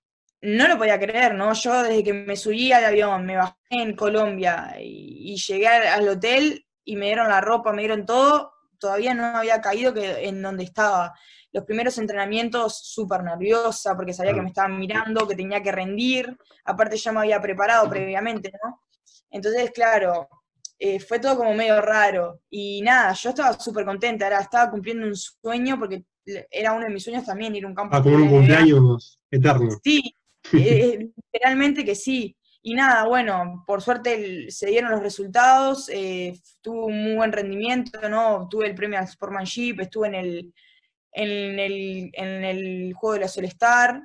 [0.42, 1.54] no lo podía creer, ¿no?
[1.54, 6.66] Yo desde que me subí al avión, me bajé en Colombia y, llegué al hotel
[6.84, 10.64] y me dieron la ropa, me dieron todo, todavía no había caído que, en donde
[10.64, 11.14] estaba.
[11.54, 16.38] Los primeros entrenamientos súper nerviosa porque sabía que me estaban mirando, que tenía que rendir,
[16.66, 18.82] aparte ya me había preparado previamente, ¿no?
[19.30, 20.28] Entonces, claro,
[20.84, 22.42] eh, fue todo como medio raro.
[22.50, 26.06] Y nada, yo estaba súper contenta, era, estaba cumpliendo un sueño porque
[26.50, 27.96] era uno de mis sueños también ir a un campo.
[27.96, 29.70] Ah, como un cumpleaños eterno.
[29.84, 30.16] Sí,
[30.54, 32.36] eh, literalmente que sí.
[32.64, 38.08] Y nada, bueno, por suerte se dieron los resultados, eh, tuve un muy buen rendimiento,
[38.08, 38.48] ¿no?
[38.50, 40.54] Tuve el premio al Sportmanship, estuve en el,
[41.12, 44.02] en el, en el juego de la Solestar.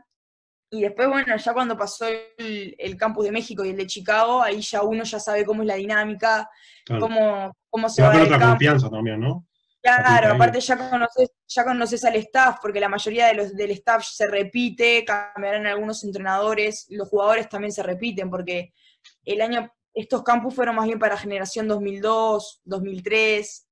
[0.71, 2.07] Y después, bueno, ya cuando pasó
[2.39, 5.69] el, campus de México y el de Chicago, ahí ya uno ya sabe cómo es
[5.69, 6.51] la dinámica,
[6.99, 9.47] cómo, cómo se, va a otra confianza también, ¿no?
[9.87, 14.05] Claro, aparte ya conoces, ya conoces al staff, porque la mayoría de los, del staff
[14.05, 18.73] se repite, cambiarán algunos entrenadores, los jugadores también se repiten, porque
[19.25, 23.66] el año, estos campus fueron más bien para generación 2002, 2003,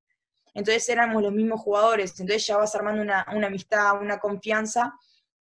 [0.55, 4.95] entonces éramos los mismos jugadores, entonces ya vas armando una, amistad, una confianza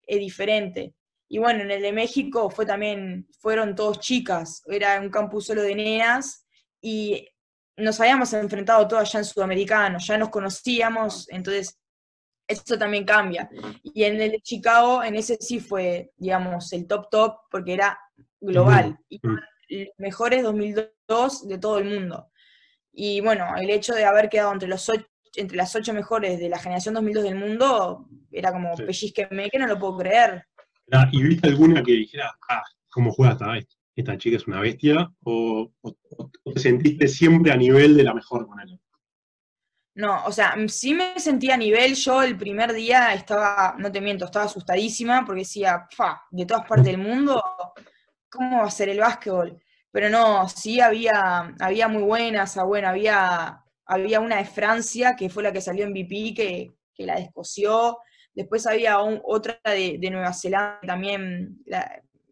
[0.06, 0.94] eh, diferente.
[1.28, 5.62] Y bueno, en el de México fue también, fueron todos chicas, era un campus solo
[5.62, 6.46] de nenas,
[6.80, 7.28] y
[7.76, 11.80] nos habíamos enfrentado todos allá en Sudamericano, ya nos conocíamos, entonces
[12.46, 13.48] eso también cambia.
[13.82, 17.98] Y en el de Chicago, en ese sí fue, digamos, el top top, porque era
[18.40, 19.20] global, y
[19.96, 22.31] mejores 2002 de todo el mundo.
[22.92, 24.90] Y bueno, el hecho de haber quedado entre, los
[25.34, 29.12] entre las ocho mejores de la generación 2002 del mundo, era como sí.
[29.12, 30.46] que no lo puedo creer.
[31.10, 35.10] ¿Y viste alguna que dijera, ah, cómo juega esta, esta chica es una bestia?
[35.24, 35.72] ¿O,
[36.54, 38.78] te sentiste siempre a nivel de la mejor con ella?
[39.94, 41.94] No, o sea, sí me sentía a nivel.
[41.94, 46.66] Yo el primer día estaba, no te miento, estaba asustadísima porque decía, fa, de todas
[46.66, 47.42] partes del mundo,
[48.28, 49.58] ¿cómo va a ser el básquetbol?
[49.92, 55.28] Pero no, sí había, había muy buenas, ah, bueno, había, había una de Francia que
[55.28, 57.98] fue la que salió en MVP, que, que la descoció.
[58.34, 61.58] Después había otra de, Nueva Zelanda también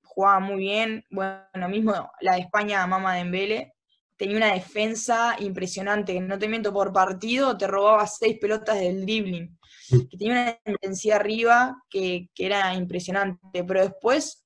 [0.03, 1.05] jugaba muy bien.
[1.11, 3.75] Bueno, mismo la de España, Mama Dembele,
[4.17, 6.19] tenía una defensa impresionante.
[6.21, 9.59] No te miento, por partido te robaba seis pelotas del dribbling.
[9.89, 13.65] Que tenía una intensidad arriba que, era impresionante.
[13.65, 14.40] Pero después,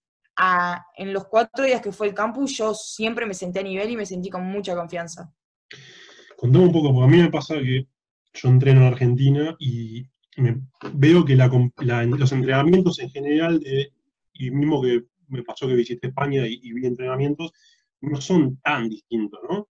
[0.97, 3.97] en los cuatro días que fue el campus, yo siempre me senté a nivel y
[3.97, 5.33] me sentí con mucha confianza.
[6.37, 7.87] Contame un poco, porque a mí me pasa que
[8.35, 10.07] yo entreno en Argentina y
[10.93, 13.63] veo que los entrenamientos en general,
[14.33, 17.53] y mismo que me pasó que visité España y, vi entrenamientos,
[18.01, 19.69] no son tan distintos, ¿no?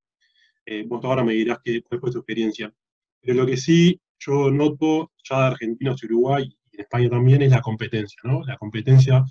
[0.67, 2.73] Eh, vos ahora me dirás que, cuál fue tu experiencia.
[3.21, 7.43] Pero lo que sí yo noto ya de Argentina y Uruguay y en España también
[7.43, 8.43] es la competencia, ¿no?
[8.45, 9.25] La competencia,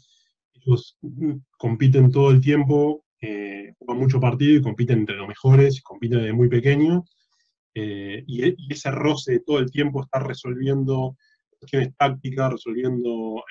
[0.65, 0.97] ellos
[1.57, 6.33] compiten todo el tiempo, eh, juegan mucho partido y compiten entre los mejores, compiten desde
[6.33, 7.03] muy pequeño,
[7.73, 11.17] eh, y, ese roce todo el tiempo está resolviendo
[11.59, 13.43] cuestiones tácticas, resolviendo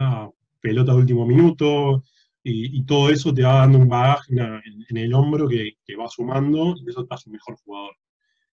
[0.00, 0.28] eh,
[0.60, 2.04] pelota de último minuto,
[2.42, 6.88] y, todo eso te va dando un bagaje en, el hombro que, va sumando y
[6.88, 7.94] eso te hace un mejor jugador.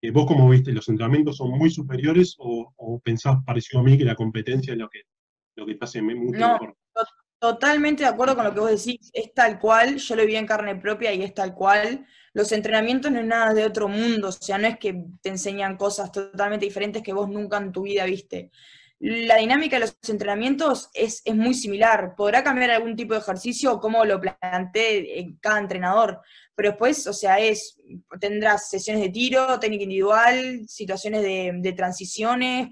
[0.02, 0.72] Eh, ¿Vos cómo viste?
[0.72, 4.88] ¿Los entrenamientos son muy superiores o, pensás parecido a mí que la competencia es lo
[4.88, 5.02] que,
[5.56, 6.76] lo que te hace mucho no, mejor?
[7.40, 10.46] Totalmente de acuerdo con lo que vos decís, es tal cual, yo lo vi en
[10.46, 12.06] carne propia y es tal cual.
[12.34, 15.78] Los entrenamientos no es nada de otro mundo, o sea, no es que te enseñan
[15.78, 18.50] cosas totalmente diferentes que vos nunca en tu vida viste.
[18.98, 22.14] La dinámica de los entrenamientos es, muy similar.
[22.14, 26.20] Podrá cambiar algún tipo de ejercicio o cómo lo plantee cada entrenador,
[26.54, 27.80] pero después, o sea, es
[28.20, 32.68] tendrás sesiones de tiro, técnica individual, situaciones de, transiciones,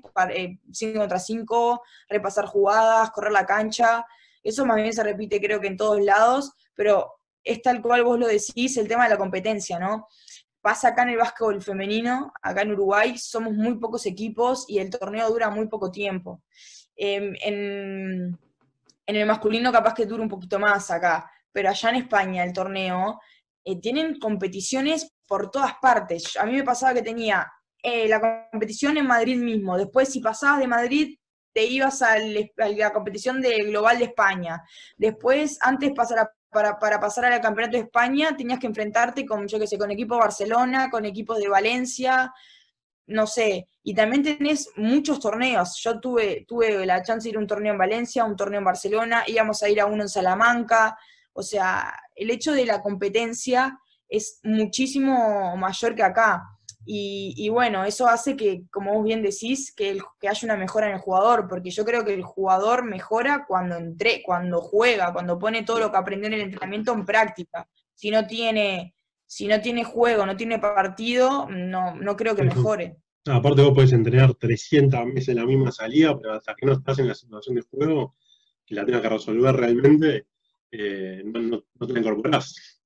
[0.71, 4.05] 5 eh, contra 5, repasar jugadas, correr la cancha.
[4.43, 8.19] Eso más bien se repite creo que en todos lados, pero es tal cual vos
[8.19, 10.07] lo decís, el tema de la competencia, ¿no?
[10.61, 14.91] Pasa acá en el básquetbol femenino, acá en Uruguay, somos muy pocos equipos y el
[14.91, 16.43] torneo dura muy poco tiempo.
[16.97, 18.39] Em, en,
[19.07, 23.21] el masculino capaz que dura un poquito más acá, pero allá en España el torneo
[23.65, 26.37] eh, tienen competiciones por todas partes.
[26.37, 27.51] A mí me pasaba que tenía
[27.83, 31.19] eh, la competición en Madrid mismo, después si pasabas de Madrid
[31.53, 34.63] te ibas a la competición de Global de España.
[34.97, 39.67] Después, antes para, para, pasar al Campeonato de España, tenías que enfrentarte con, yo qué
[39.67, 42.33] sé, con equipos de Barcelona, con equipos de Valencia,
[43.07, 43.67] no sé.
[43.83, 45.81] Y también tenés muchos torneos.
[45.83, 48.65] Yo tuve, tuve la chance de ir a un torneo en Valencia, un torneo en
[48.65, 50.97] Barcelona, íbamos a ir a uno en Salamanca.
[51.33, 56.58] O sea, el hecho de la competencia es muchísimo mayor que acá.
[56.91, 60.95] Y, bueno, eso hace que, como vos bien decís, que, que, haya una mejora en
[60.95, 65.65] el jugador, porque yo creo que el jugador mejora cuando entre, cuando juega, cuando pone
[65.65, 67.69] todo lo que aprendió en el entrenamiento en práctica.
[67.93, 68.95] Si no tiene,
[69.27, 72.97] si no tiene juego, no tiene partido, no, no creo que mejore.
[73.27, 77.09] aparte vos podés entrenar 300 veces la misma salida, pero hasta que no estás en
[77.09, 78.17] la situación de juego,
[78.65, 80.27] que la tengas que resolver realmente,
[80.71, 82.81] eh, no, no, te la incorporás.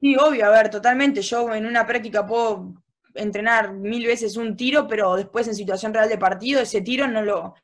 [0.00, 1.20] Sí, obvio, a ver, totalmente.
[1.20, 2.80] Yo en una práctica puedo
[3.14, 7.22] entrenar mil veces un tiro, pero después en situación real de partido, ese tiro no
[7.22, 7.54] lo,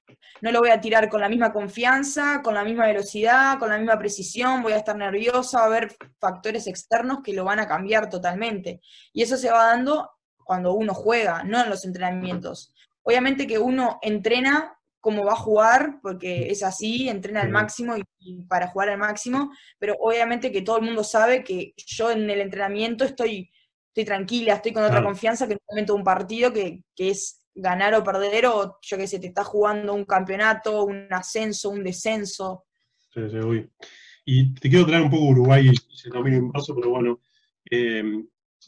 [0.41, 3.79] no lo voy a tirar con la misma confianza, con la misma velocidad, con la
[3.79, 7.69] misma precisión, voy a estar nerviosa, va a haber factores externos que lo van a
[7.69, 8.81] cambiar totalmente.
[9.13, 10.11] Y eso se va dando
[10.45, 12.73] cuando uno juega, no en los entrenamientos.
[13.03, 18.43] Obviamente que uno entrena como va a jugar, porque es así, entrena al máximo y,
[18.49, 22.41] para jugar al máximo, pero obviamente que todo el mundo sabe que yo en el
[22.41, 23.49] entrenamiento estoy,
[23.97, 27.09] estoy tranquila, estoy con otra confianza que en el momento de un partido que, que
[27.09, 31.71] es ganar o perder, o yo qué sé, te está jugando un campeonato, un ascenso,
[31.71, 32.67] un descenso.
[33.15, 33.71] Sí, sí, voy.
[34.27, 37.21] Y te quiero traer un poco Uruguay, y se también un paso, pero bueno,
[37.71, 38.05] eh,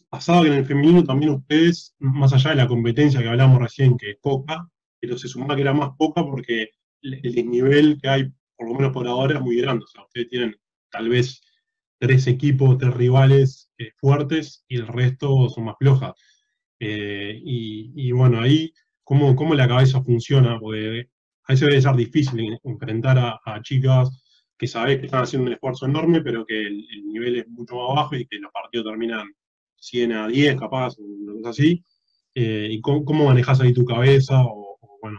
[0.09, 3.99] pasado que en el femenino también ustedes, más allá de la competencia que hablamos recién,
[3.99, 4.67] que es poca,
[4.99, 6.71] pero se sumaba que era más poca porque
[7.03, 9.85] el, el nivel que hay, por lo menos por ahora, es muy grande.
[9.85, 10.57] O sea, ustedes tienen
[10.91, 11.43] tal vez
[11.99, 16.15] tres equipos, tres rivales eh, fuertes y el resto son más flojas.
[16.81, 20.59] Eh, y, bueno, ahí, ¿cómo, ¿cómo, la cabeza funciona?
[20.61, 21.09] Porque
[21.45, 24.25] a veces debe ser difícil enfrentar a, chicas
[24.57, 27.97] que sabes que están haciendo un esfuerzo enorme, pero que el, nivel es mucho más
[27.97, 29.29] bajo y que los partidos terminan
[29.77, 31.85] 100 a 10, capaz, o así.
[32.35, 34.43] Eh, ¿Y cómo, manejas ahí tu cabeza?
[34.45, 35.19] O, bueno,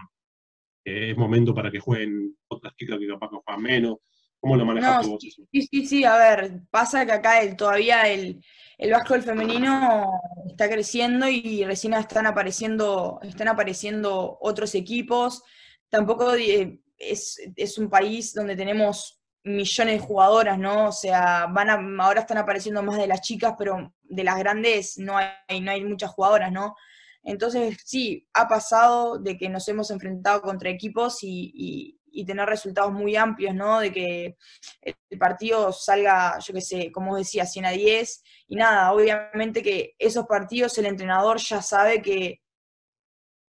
[0.83, 3.97] es momento para que jueguen otras chicas que capaz que juegan menos.
[4.39, 8.41] ¿Cómo lo manejas tú Sí, sí, sí, a ver, pasa que acá el, todavía el,
[8.77, 10.09] el básquetbol femenino
[10.47, 15.43] está creciendo y recién están apareciendo, están apareciendo otros equipos.
[15.89, 20.87] Tampoco eh, es, un país donde tenemos millones de jugadoras, ¿no?
[20.87, 25.17] O sea, van ahora están apareciendo más de las chicas, pero de las grandes no
[25.17, 26.75] hay, no hay muchas jugadoras, ¿no?
[27.23, 32.91] Entonces, sí, ha pasado de que nos hemos enfrentado contra equipos y, y tener resultados
[32.91, 33.79] muy amplios, ¿no?
[33.79, 34.37] De que
[34.81, 38.23] el partido salga, yo qué sé, como decía, 100 a 10.
[38.47, 42.41] Y nada, obviamente que esos partidos el entrenador ya sabe que,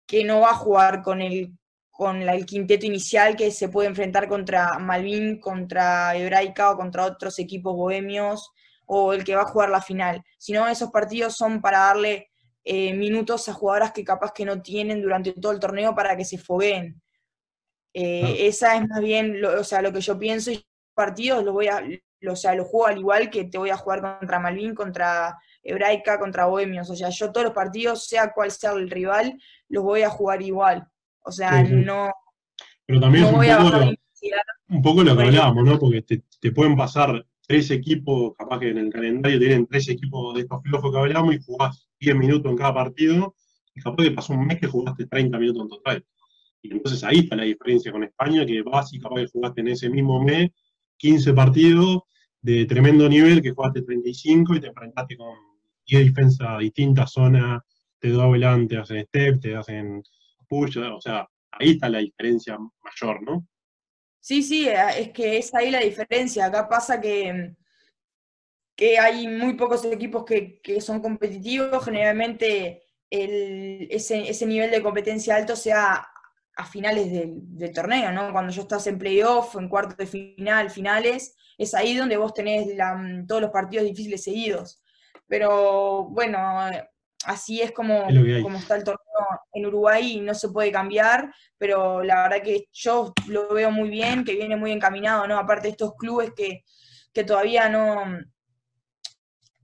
[0.07, 1.53] que no va a jugar con el
[1.95, 7.39] con el quinteto inicial que se puede enfrentar contra Malvin, contra Hebraica o contra otros
[7.39, 8.51] equipos bohemios,
[8.85, 12.31] o el que va a jugar la final, sino esos partidos son para darle
[12.65, 16.25] eh, minutos a jugadoras que capaz que no tienen durante todo el torneo para que
[16.25, 17.01] se fogueen.
[17.97, 20.61] Eh, esa es más bien, lo, o sea, lo que yo pienso y
[20.93, 21.81] partidos los voy a,
[22.27, 26.19] o sea, lo juego al igual que te voy a jugar contra Malvin, contra Hebraica,
[26.19, 26.89] contra Bohemios.
[26.89, 30.41] O sea, yo todos los partidos, sea cual sea el rival, los voy a jugar
[30.41, 30.85] igual.
[31.21, 32.11] O sea, no.
[32.85, 33.85] Pero también es un, poco lo,
[34.69, 35.79] un, poco lo, que hablábamos, ¿no?
[35.79, 40.41] Porque te, pueden pasar tres equipos, capaz que en el calendario tienen tres equipos de
[40.41, 43.35] estos flojos que hablamos y jugás 10 minutos en cada partido,
[43.73, 46.05] y capaz que pasó un mes que jugaste 30 minutos en total.
[46.69, 50.49] Y entonces ahí está la diferencia con España, que que jugaste en ese mismo mes
[50.97, 52.03] 15 partidos
[52.41, 55.35] de tremendo nivel, que jugaste 35 y te enfrentaste con
[55.87, 57.61] 10 defensas distintas, zonas,
[57.99, 60.03] te doy te hacen step, te hacen
[60.47, 63.47] push, o sea, ahí está la diferencia mayor, ¿no?
[64.19, 66.45] Sí, sí, es que es ahí la diferencia.
[66.45, 67.55] Acá pasa que,
[68.75, 74.81] que hay muy pocos equipos que, que son competitivos, generalmente el, ese, ese nivel de
[74.81, 76.07] competencia alto se ha
[76.55, 78.31] a finales del, torneo, ¿no?
[78.31, 82.67] Cuando ya estás en playoff, en cuartos de final, finales, es ahí donde vos tenés
[83.27, 84.81] todos los partidos difíciles seguidos.
[85.27, 86.39] Pero bueno,
[87.25, 88.03] así es como,
[88.41, 89.01] como está el torneo
[89.53, 93.89] en Uruguay y no se puede cambiar, pero la verdad que yo lo veo muy
[93.89, 95.37] bien, que viene muy encaminado, ¿no?
[95.37, 96.63] Aparte de estos clubes que,
[97.13, 98.05] que todavía no,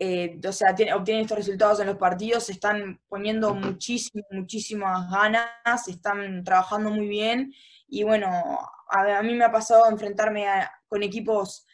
[0.04, 5.88] eh, o sea, obtienen estos resultados en los partidos, se están poniendo muchísimas, muchísimas ganas,
[5.88, 7.54] están trabajando muy bien
[7.88, 8.28] y bueno,
[8.89, 10.47] a, mí me ha pasado enfrentarme
[10.88, 11.68] con equipos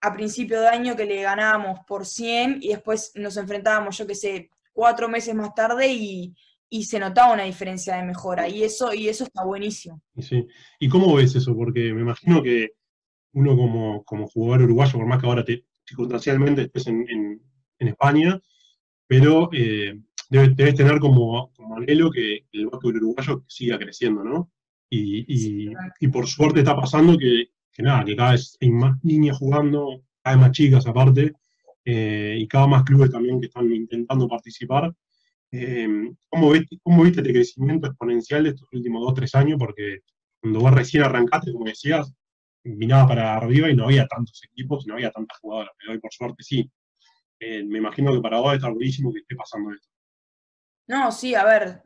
[0.00, 4.14] a principio de año que le ganábamos por 100 y después nos enfrentábamos, yo qué
[4.14, 6.34] sé, cuatro meses más tarde y,
[6.84, 10.00] se notaba una diferencia de mejora y eso, y eso está buenísimo.
[10.18, 10.44] Sí.
[10.80, 11.54] ¿Y cómo ves eso?
[11.54, 12.70] Porque me imagino que
[13.34, 18.40] uno como, como jugador uruguayo, por más que ahora te, circunstancialmente estés en en España,
[19.06, 20.00] pero eh,
[20.30, 24.50] debes, tener como, como, anhelo que el básquetbol uruguayo siga creciendo, ¿no?
[24.90, 27.48] Y, por suerte está pasando que,
[27.78, 31.32] nada, que cada vez hay más niñas jugando, cada vez más chicas aparte,
[31.84, 34.94] eh, y cada más clubes también que están intentando participar.
[35.50, 39.58] Eh, ¿cómo, viste, ¿Cómo viste este crecimiento exponencial de estos últimos dos, tres años?
[39.58, 40.00] Porque
[40.40, 42.12] cuando vos recién arrancaste, como decías,
[42.64, 46.12] vinaba para arriba y no había tantos equipos, no había tantas jugadoras, pero hoy por
[46.12, 46.70] suerte sí.
[47.40, 49.88] Eh, me imagino que para vos está buenísimo que esté pasando esto.
[50.86, 51.82] No, sí, a ver,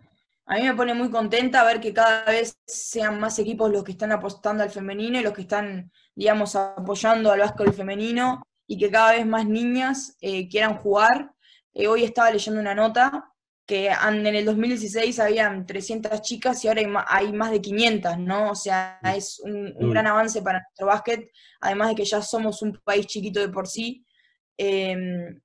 [0.46, 3.92] a mí me pone muy contenta ver que cada vez sean más equipos los que
[3.92, 8.42] están apostando al femenino y los que están, digamos, apoyando al básquetbol femenino.
[8.70, 11.32] y que cada vez más niñas eh, quieran jugar.
[11.72, 13.32] Eh, hoy estaba leyendo una nota
[13.68, 18.50] que en el 2016 habían 300 chicas y ahora hay más de 500, ¿no?
[18.52, 21.30] O sea, es un, gran avance para nuestro básquet,
[21.60, 24.06] además de que ya somos un país chiquito de por sí.
[24.58, 25.40] Em,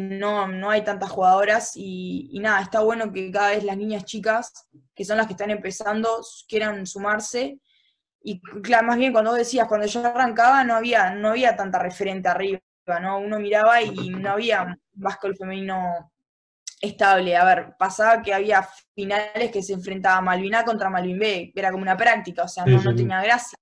[0.00, 4.68] no, no hay tantas jugadoras y, nada, está bueno que cada vez las niñas chicas,
[4.94, 7.60] que son las que están empezando, quieran sumarse.
[8.22, 11.78] Y claro, más bien cuando vos decías, cuando yo arrancaba no había, no había tanta
[11.78, 12.60] referente arriba,
[13.00, 13.18] ¿no?
[13.18, 16.10] Uno miraba y no había básquet femenino
[16.80, 17.36] estable.
[17.36, 21.82] A ver, pasaba que había finales que se enfrentaba Malvina contra Malvin B, era como
[21.82, 23.58] una práctica, o sea, no, tenía gracia.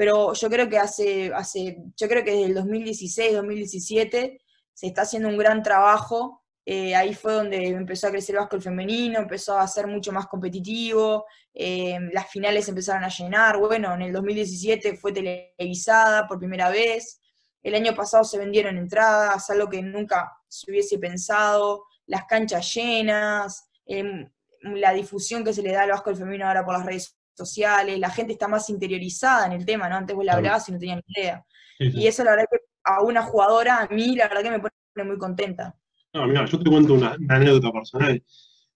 [0.00, 4.40] Pero yo creo que hace, hace, yo creo que desde el 2016, 2017
[4.72, 6.42] se está haciendo un gran trabajo.
[6.64, 10.26] Eh, ahí fue donde empezó a crecer el básquet femenino, empezó a ser mucho más
[10.26, 13.58] competitivo, eh, las finales empezaron a llenar.
[13.58, 17.20] Bueno, en el 2017 fue televisada por primera vez.
[17.62, 23.68] El año pasado se vendieron entradas, algo que nunca se hubiese pensado las canchas llenas,
[23.84, 24.30] em,
[24.62, 28.10] la difusión que se le da al básquet femenino ahora por las redes sociales, la
[28.10, 29.96] gente está más interiorizada en el tema, ¿no?
[29.96, 31.44] Antes vos la hablabas y no tenían ni idea.
[31.78, 35.08] Y eso la verdad que a una jugadora, a mí la verdad que me pone
[35.08, 35.74] muy contenta.
[36.12, 38.22] No, mira, yo te cuento una, anécdota personal.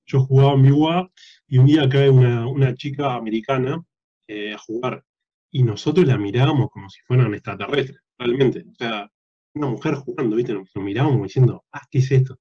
[0.06, 1.10] Yo jugaba en mi UA
[1.48, 3.82] y un día cae una, una chica americana
[4.26, 5.04] eh, a jugar
[5.50, 8.64] y nosotros la mirábamos como si fueran extraterrestres, realmente.
[8.70, 9.08] O sea,
[9.54, 10.52] una mujer jugando, ¿viste?
[10.52, 12.38] Nos, nos mirábamos diciendo, ah, ¿qué es esto?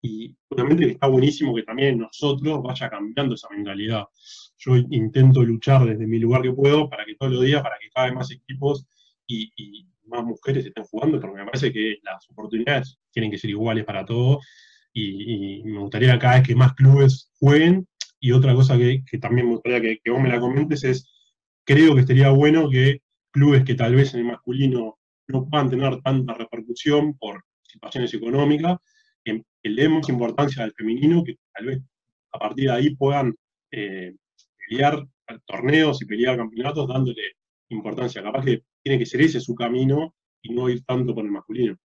[0.00, 4.04] Y obviamente está buenísimo que también nosotros vaya cambiando esa mentalidad.
[4.56, 7.90] Yo intento luchar desde mi lugar que puedo para que todos los días, para que
[7.90, 8.86] cada vez más equipos
[9.26, 13.84] y, más mujeres estén jugando, porque me parece que las oportunidades tienen que ser iguales
[13.84, 14.44] para todos.
[14.92, 17.86] Y, me gustaría cada vez que más clubes jueguen.
[18.20, 21.10] Y otra cosa que, también me gustaría que, que vos me la comentes es,
[21.64, 23.00] creo que estaría bueno que
[23.30, 28.78] clubes que tal vez en el masculino no puedan tener tanta repercusión por situaciones económicas,
[29.24, 31.80] que, le demos importancia al femenino, que tal vez
[32.32, 33.34] a partir de ahí puedan
[33.70, 34.14] eh,
[34.68, 35.06] pelear
[35.46, 37.36] torneos y pelear campeonatos dándole
[37.68, 38.22] importancia.
[38.22, 41.76] Capaz que tiene que ser ese su camino y no ir tanto por el masculino.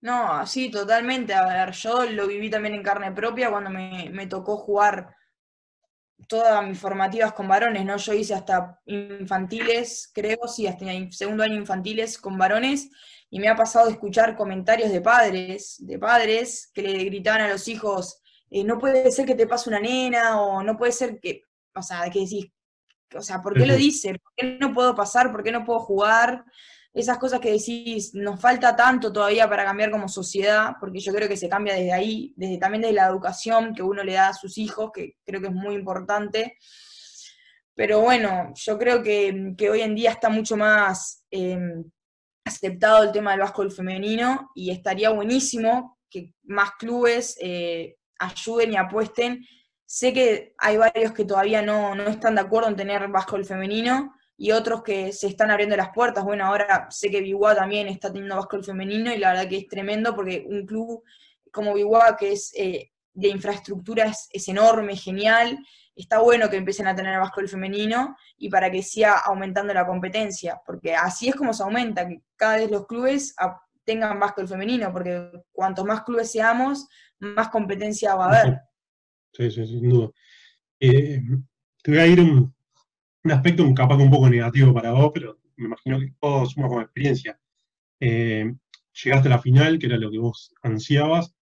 [0.00, 1.34] No, sí, totalmente.
[1.34, 5.14] A ver, yo lo viví también en carne propia cuando me, me tocó jugar
[6.28, 7.96] todas mis formativas con varones, ¿no?
[7.96, 12.90] Yo hice hasta infantiles, creo, sí, hasta segundo año infantiles con varones,
[13.30, 17.48] y me ha pasado de escuchar comentarios de padres, de padres que le gritaban a
[17.48, 21.18] los hijos, eh, no puede ser que te pase una nena, o no puede ser
[21.20, 21.44] que,
[21.74, 22.46] o sea, que decís,
[23.14, 24.18] o sea, ¿por qué lo dice?
[24.18, 25.30] ¿Por qué no puedo pasar?
[25.30, 26.44] ¿Por qué no puedo jugar?
[26.94, 31.28] Esas cosas que decís, nos falta tanto todavía para cambiar como sociedad, porque yo creo
[31.28, 34.34] que se cambia desde ahí, desde también desde la educación que uno le da a
[34.34, 36.58] sus hijos, que creo que es muy importante.
[37.74, 41.82] Pero bueno, yo creo que, hoy en día está mucho más em,
[42.44, 48.76] aceptado el tema del básquetbol femenino y estaría buenísimo que más clubes eh, ayuden y
[48.76, 49.46] apuesten.
[49.94, 54.50] Sé que hay varios que todavía no, están de acuerdo en tener básquetbol femenino y
[54.52, 56.24] otros que se están abriendo las puertas.
[56.24, 59.68] Bueno, ahora sé que Biguá también está teniendo básquetbol femenino y la verdad que es
[59.68, 61.04] tremendo porque un club
[61.52, 65.58] como Biguá, que es eh, de infraestructura, es, es enorme, genial,
[65.94, 70.58] está bueno que empiecen a tener básquetbol femenino y para que siga aumentando la competencia,
[70.64, 73.36] porque así es como se aumenta, que cada vez los clubes
[73.84, 76.88] tengan básquetbol femenino, porque cuanto más clubes seamos,
[77.18, 78.60] más competencia va a haber.
[79.32, 80.10] Sí, sí, sin duda.
[80.80, 81.20] Eh,
[81.82, 82.54] te voy a ir un,
[83.24, 86.68] un aspecto capaz que un poco negativo para vos, pero me imagino que todos suma
[86.68, 87.38] como experiencia.
[88.00, 88.52] Eh,
[89.04, 91.34] llegaste a la final, que era lo que vos ansiabas,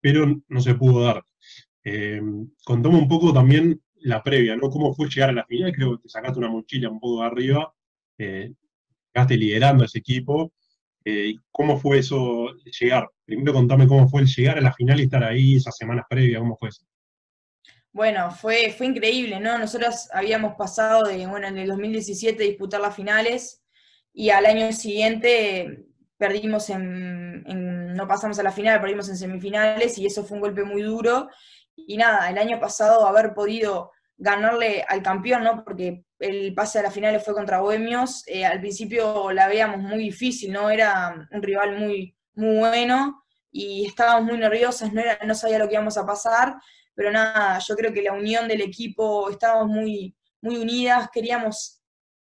[0.00, 1.24] pero no se pudo dar.
[1.84, 2.22] Eh,
[2.64, 4.70] contame un poco también la previa, ¿no?
[4.70, 5.72] ¿Cómo fue llegar a la final?
[5.72, 7.74] Creo que te sacaste una mochila un poco de arriba,
[8.18, 8.54] eh,
[9.14, 10.52] llegaste liderando ese equipo.
[11.04, 12.48] Eh, ¿Cómo fue eso
[12.80, 13.08] llegar?
[13.24, 16.40] Primero contame cómo fue el llegar a la final y estar ahí esas semanas previas,
[16.40, 16.84] ¿cómo fue eso?
[17.92, 19.58] Bueno, fue, fue increíble, ¿no?
[19.58, 23.62] Nosotros habíamos pasado de, bueno, en el 2017 disputar las finales
[24.12, 25.86] y al año siguiente
[26.16, 30.42] perdimos en, en, no pasamos a la final, perdimos en semifinales y eso fue un
[30.42, 31.28] golpe muy duro
[31.74, 35.64] y nada, el año pasado haber podido ganarle al campeón, ¿no?
[35.64, 39.98] Porque el pase a la final fue contra Bohemios, eh, al principio la veíamos muy
[39.98, 40.70] difícil, ¿no?
[40.70, 45.68] Era un rival muy, muy bueno y estábamos muy nerviosas, no, era, no sabía lo
[45.68, 46.56] que íbamos a pasar,
[46.98, 51.80] pero nada, yo creo que la unión del equipo, estábamos muy, muy unidas, queríamos,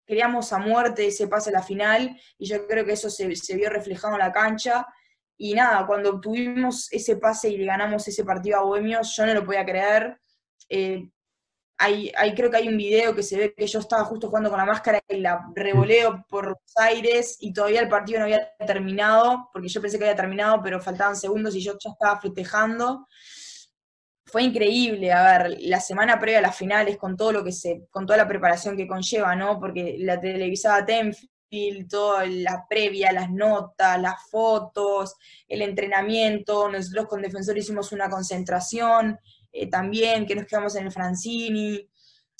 [0.04, 3.56] queríamos a muerte ese pase a la final y yo creo que eso se, se
[3.56, 4.86] vio reflejado en la cancha
[5.38, 9.32] y nada, cuando obtuvimos ese pase y le ganamos ese partido a Bohemios, yo no
[9.32, 10.20] lo podía creer.
[10.68, 11.08] Eh,
[12.36, 14.66] creo que hay un video que se ve que yo estaba justo jugando con la
[14.66, 19.68] máscara y la revoleo por los aires y todavía el partido no había terminado, porque
[19.68, 23.06] yo pensé que había terminado, pero faltaban segundos y yo ya estaba festejando.
[24.30, 27.86] Fue increíble, a ver, la semana previa a las finales, con todo lo que se,
[27.90, 29.58] con toda la preparación que conlleva, ¿no?
[29.58, 35.16] Porque la televisada Tenfield, toda la previa, las notas, las fotos,
[35.48, 39.18] el entrenamiento, nosotros con Defensor hicimos una concentración,
[39.52, 41.88] eh, también, que nos quedamos en el Francini.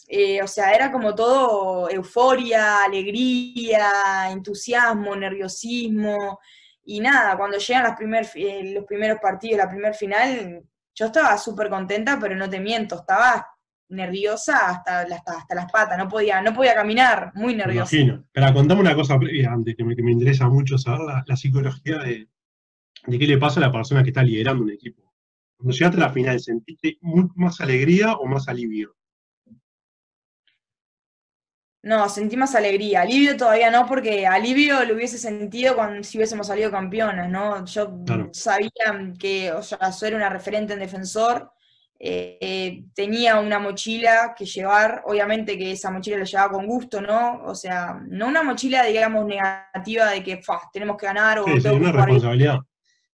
[0.07, 6.41] Eh, o sea, era como todo euforia, alegría, entusiasmo, nerviosismo.
[6.85, 7.97] Y nada, cuando llegan
[8.35, 10.65] eh, los primeros partidos, la primer final,
[10.95, 13.47] yo estaba súper contenta, pero no te miento, estaba
[13.91, 17.97] nerviosa hasta, hasta, las patas, no podía, no podía caminar, muy nerviosa.
[17.97, 18.25] imagino.
[18.33, 19.19] Pero contame una cosa
[19.49, 22.29] antes, que me, que me interesa mucho saber la, psicología de,
[23.07, 25.13] de, qué le pasa a la persona que está liderando un equipo.
[25.57, 26.99] Cuando llegaste a la final, ¿sentiste
[27.35, 28.97] más alegría o más alivio?
[31.83, 33.03] No, sentí más alegría.
[33.03, 37.65] Alivio todavía no, porque alivio lo hubiese sentido cuando si hubiésemos salido campeones, ¿no?
[37.65, 37.99] Yo
[38.33, 38.71] sabía
[39.19, 41.51] que, o sea, yo era una referente en defensor,
[41.99, 47.43] eh, tenía una mochila que llevar, obviamente que esa mochila la llevaba con gusto, ¿no?
[47.45, 50.41] O sea, no una mochila, digamos, negativa de que
[50.73, 52.61] tenemos que ganar o sí, una responsabilidad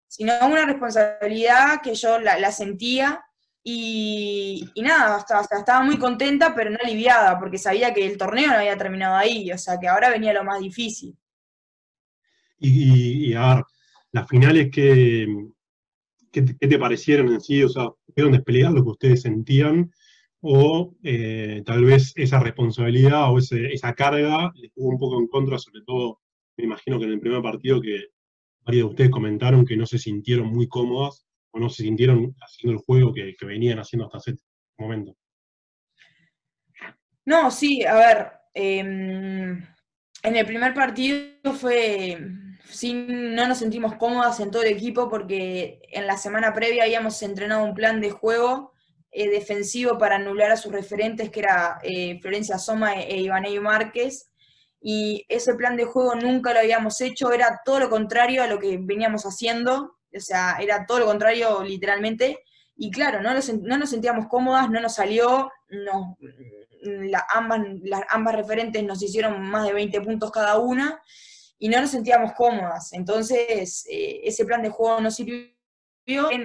[0.08, 3.24] sino una responsabilidad que yo la, sentía
[3.68, 8.78] y, nada, estaba muy contenta, pero no aliviada, porque sabía que el torneo no había
[8.78, 11.16] terminado ahí, o sea que ahora venía lo más difícil.
[12.60, 13.64] Y, a ver,
[14.12, 15.26] las finales que,
[16.30, 17.64] ¿qué, te parecieron en sí?
[17.64, 19.90] O sea, ¿pudieron desplegar lo que ustedes sentían?
[20.40, 25.58] ¿O eh, tal vez esa responsabilidad o esa carga les jugó un poco en contra,
[25.58, 26.20] sobre todo,
[26.56, 28.10] me imagino que en el primer partido que
[28.60, 31.25] varios de ustedes comentaron que no se sintieron muy cómodas
[31.56, 34.42] o no se sintieron haciendo el juego que, venían haciendo hasta ese
[34.78, 35.16] momento.
[37.24, 39.66] No, sí, a ver, em,
[40.22, 42.18] en el primer partido fue,
[42.68, 47.20] sin, no nos sentimos cómodas en todo el equipo porque en la semana previa habíamos
[47.22, 48.72] entrenado un plan de juego
[49.10, 54.30] eh, defensivo para anular a sus referentes, que era eh, Florencia Soma e, e Márquez,
[54.80, 58.58] y ese plan de juego nunca lo habíamos hecho, era todo lo contrario a lo
[58.58, 62.40] que veníamos haciendo, o sea, era todo lo contrario literalmente,
[62.76, 65.50] y claro, no, no nos sentíamos cómodas, no nos salió,
[67.30, 71.00] ambas, las, ambas referentes nos hicieron más de 20 puntos cada una,
[71.58, 75.50] y no nos sentíamos cómodas, entonces eh, ese plan de juego no sirvió.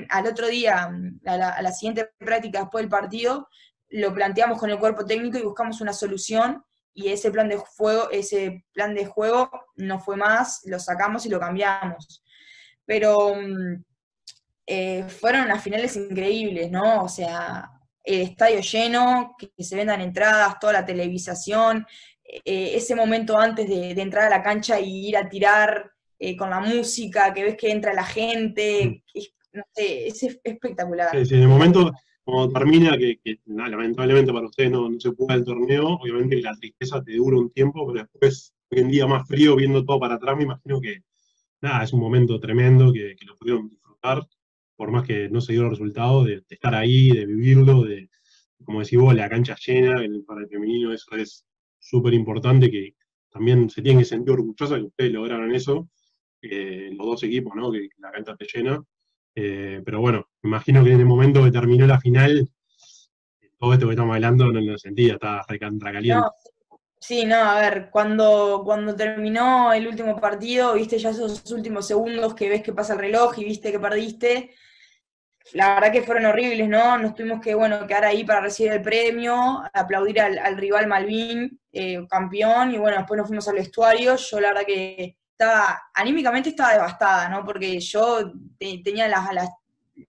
[0.10, 0.90] al otro día,
[1.26, 3.48] a la, a la siguiente práctica después del partido,
[3.90, 6.64] lo planteamos con el cuerpo técnico y buscamos una solución
[6.94, 11.30] y ese plan de juego, ese plan de juego no fue más, lo sacamos y
[11.30, 12.24] lo cambiamos.
[12.86, 13.84] Pero mm,
[14.68, 17.04] eh, fueron unas finales increíbles, ¿no?
[17.04, 17.70] O sea,
[18.04, 21.86] el estadio lleno, que, se vendan entradas, toda la televisación,
[22.24, 26.50] eh, ese momento antes de, entrar a la cancha y ir a tirar eh, con
[26.50, 29.58] la música, que ves que entra la gente, mm.
[29.58, 31.10] no sé, es espectacular.
[31.12, 31.92] Sí, sí, en el momento
[32.24, 37.16] como termina, que, lamentablemente para ustedes no, se puede el torneo, obviamente la tristeza te
[37.16, 40.44] dura un tiempo, pero después, hoy en día más frío, viendo todo para atrás, me
[40.44, 41.02] imagino que
[41.62, 44.28] nada, es un momento tremendo que, lo pudieron disfrutar,
[44.76, 48.09] por más que no se dio el resultado, de, estar ahí, de vivirlo, de,
[48.66, 51.45] como decís vos, la cancha llena, para el femenino eso es
[51.80, 52.95] súper importante, que
[53.30, 55.88] también se tienen que sentir orgullosos que ustedes lograron eso,
[56.41, 57.72] eh, los dos equipos, ¿no?
[57.72, 58.84] que la cancha esté llena.
[59.34, 62.49] Eh, pero bueno, me imagino que en el momento que terminó la final,
[63.57, 66.28] todo esto que estamos hablando no lo sentía, estaba recontra caliente.
[67.02, 72.34] Sí, no, a ver, cuando, cuando terminó el último partido, viste ya esos últimos segundos
[72.36, 74.56] que ves que pasa el reloj y viste que perdiste,
[75.54, 76.97] la verdad que fueron horribles, ¿no?
[76.97, 82.06] Nos tuvimos que, bueno, quedar ahí para recibir el premio, aplaudir al, rival Malvin, eh,
[82.10, 84.16] campeón, y bueno, después nos fuimos al vestuario.
[84.16, 87.43] Yo la verdad que estaba, anímicamente estaba devastada, ¿no?
[87.43, 89.30] Porque yo tenía la,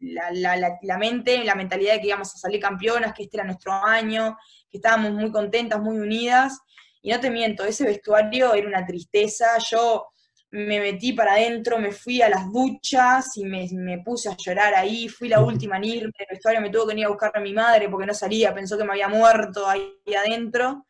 [0.01, 3.72] la, la, mente, la mentalidad de que íbamos a salir campeonas, que este era nuestro
[3.72, 4.36] año,
[4.70, 6.61] que estábamos muy contentas, muy unidas.
[7.03, 9.59] Y no te miento, ese vestuario era una tristeza.
[9.70, 10.07] Yo
[10.53, 15.09] me metí para adentro, me fui a las duchas y me, puse a llorar ahí.
[15.09, 16.12] Fui la última en irme.
[16.18, 18.78] El vestuario me tuvo que venir a buscar a mi madre porque no salía, pensó
[18.78, 20.86] que me había muerto ahí adentro.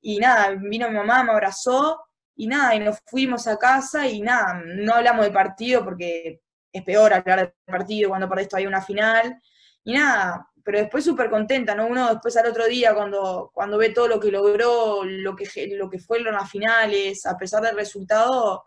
[0.00, 4.20] Y nada, vino mi mamá, me abrazó y nada, y nos fuimos a casa y
[4.20, 6.40] nada, no hablamos de partido porque
[6.72, 9.42] es peor hablar de partido cuando perdés todavía una final,
[9.82, 11.86] y nada, pero después súper contenta, ¿no?
[11.86, 15.46] Uno después al otro día cuando, cuando ve todo lo que logró, lo que,
[15.76, 18.64] lo que fueron las finales, a pesar del resultado,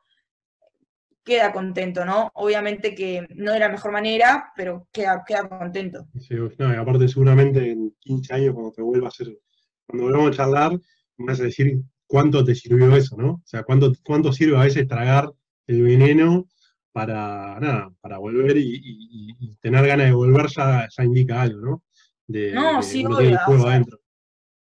[1.23, 2.31] queda contento, ¿no?
[2.33, 6.07] Obviamente que no de la mejor manera, pero queda, queda contento.
[6.19, 9.37] Sí, no, y aparte seguramente en 15 años cuando te vuelva a ser
[9.85, 10.79] cuando volvamos a charlar,
[11.17, 13.31] me vas a decir cuánto te sirvió eso, ¿no?
[13.31, 15.29] O sea, cuánto, cuánto sirve a veces tragar
[15.67, 16.47] el veneno
[16.91, 21.83] para, nada, para volver y, tener ganas de volver ya, ya indica algo, ¿no?
[22.27, 23.37] De, no, sí, obvio,
[23.67, 23.99] adentro.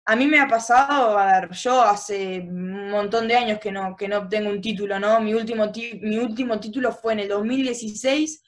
[0.07, 3.95] A mí me ha pasado, a ver, yo hace un montón de años que no,
[3.95, 5.21] que no obtengo un título, ¿no?
[5.21, 5.71] Mi último,
[6.01, 8.43] mi último título fue en el 2016,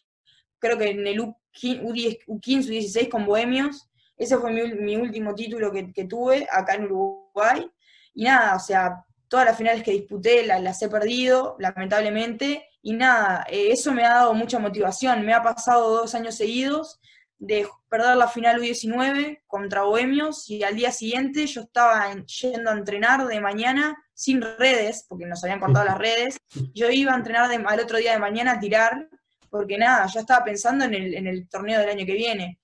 [0.59, 3.91] creo que en el U15, U16 con Bohemios.
[4.17, 7.71] Ese fue mi, último título que, tuve acá en Uruguay.
[8.15, 12.70] Y nada, o sea, todas las finales que disputé las, he perdido, lamentablemente.
[12.83, 15.25] Y nada, eh, eso me ha dado mucha motivación.
[15.25, 17.01] Me ha pasado dos años seguidos
[17.39, 22.75] de perder la final U19 contra Bohemios y al día siguiente yo estaba yendo a
[22.75, 26.37] entrenar de mañana sin redes, porque nos habían cortado las redes.
[26.75, 29.09] Yo iba a entrenar al otro día de mañana a tirar,
[29.49, 32.61] porque nada, ya estaba pensando en el, torneo del año que viene.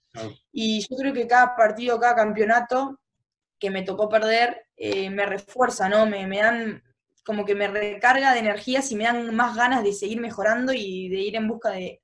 [0.53, 3.01] Y yo creo que cada partido, cada campeonato
[3.59, 6.05] que me tocó perder, eh, me refuerza, ¿no?
[6.05, 6.83] Me, me dan
[7.27, 11.09] como que me recarga de energías y me dan más ganas de seguir mejorando y
[11.09, 12.01] de ir en busca de,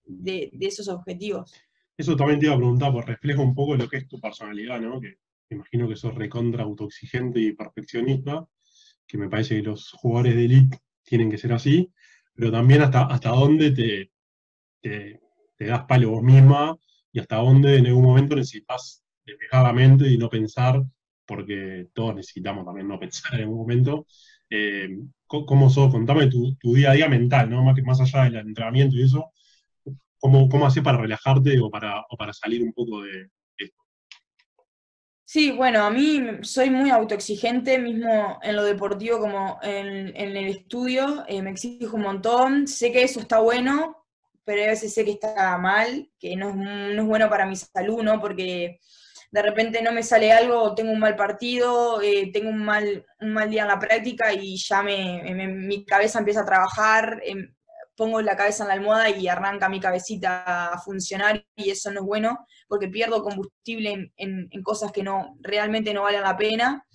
[0.60, 1.54] esos objetivos.
[1.96, 4.80] Eso también te iba a preguntar, porque refleja un poco lo que es tu personalidad,
[4.80, 5.00] ¿no?
[5.00, 5.18] Que
[5.50, 8.44] imagino que sos recontra autoexigente y perfeccionista,
[9.06, 11.88] que me parece que los jugadores de elite tienen que ser así,
[12.34, 14.10] pero también hasta, hasta dónde te,
[14.80, 15.20] te,
[15.58, 16.76] das palo vos misma
[17.12, 20.82] y hasta dónde en algún momento necesitas despejadamente y no pensar,
[21.24, 24.06] porque todos necesitamos también no pensar en algún momento.
[24.54, 25.90] Eh, ¿Cómo sos?
[25.90, 27.64] Contame tu, tu, día a día mental, ¿no?
[27.64, 29.32] Más, más allá del entrenamiento y eso,
[30.22, 33.82] ¿Cómo, cómo haces para relajarte o para, para salir un poco de esto?
[35.24, 41.24] Sí, bueno, a mí soy muy autoexigente, mismo en lo deportivo como en, el estudio,
[41.26, 44.06] eh, me exijo un montón, sé que eso está bueno,
[44.44, 48.20] pero a veces sé que está mal, que no es, bueno para mi salud, ¿no?
[48.20, 48.78] Porque
[49.32, 53.32] de repente no me sale algo, tengo un mal partido, eh, tengo un mal, un
[53.32, 57.54] mal día en la práctica y ya me, mi cabeza empieza a trabajar, em,
[57.96, 62.00] pongo la cabeza en la almohada y arranca mi cabecita a funcionar y eso no
[62.00, 66.86] es bueno porque pierdo combustible en, cosas que no realmente no valen la pena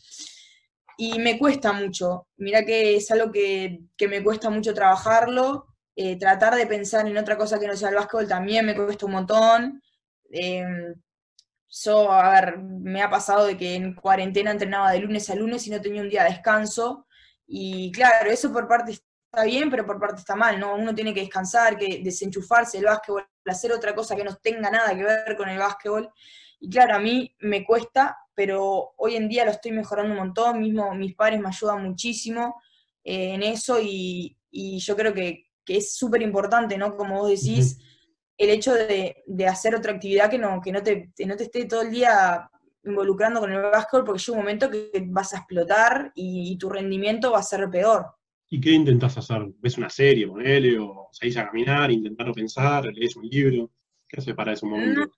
[0.96, 2.28] y me cuesta mucho.
[2.38, 5.66] Mira que es algo que, me cuesta mucho trabajarlo.
[5.96, 9.08] Eh, tratar de pensar en otra cosa que no sea el básquetbol también me cuesta
[9.08, 9.82] un montón.
[10.30, 10.94] Em,
[11.70, 15.68] yo, a ver, me ha pasado de que en cuarentena entrenaba de lunes a lunes
[15.68, 17.08] y no tenía un día de descanso.
[17.46, 20.76] Y claro, eso por parte está bien, pero por parte está mal, ¿no?
[20.76, 24.96] Uno tiene que descansar, que desenchufarse del básquetbol, hacer otra cosa que no tenga nada
[24.96, 26.10] que ver con el básquetbol.
[26.60, 30.60] Y claro, a mí me cuesta, pero hoy en día lo estoy mejorando un montón,
[30.60, 32.62] mismo mis padres me ayudan muchísimo
[33.04, 36.96] eh, en eso y, yo creo que, es súper importante, ¿no?
[36.96, 37.78] Como vos decís,
[38.38, 41.82] el hecho de, hacer otra actividad que no, que no te, no te esté todo
[41.82, 42.50] el día
[42.84, 47.32] involucrando con el básquetbol, porque llega un momento que vas a explotar y tu rendimiento
[47.32, 48.06] va a ser peor.
[48.50, 49.46] ¿Y qué intentás hacer?
[49.60, 53.72] ¿Ves una serie, ponele, o salís a caminar, intentar pensar, lees un libro?
[54.08, 55.12] ¿Qué haces para ese momento?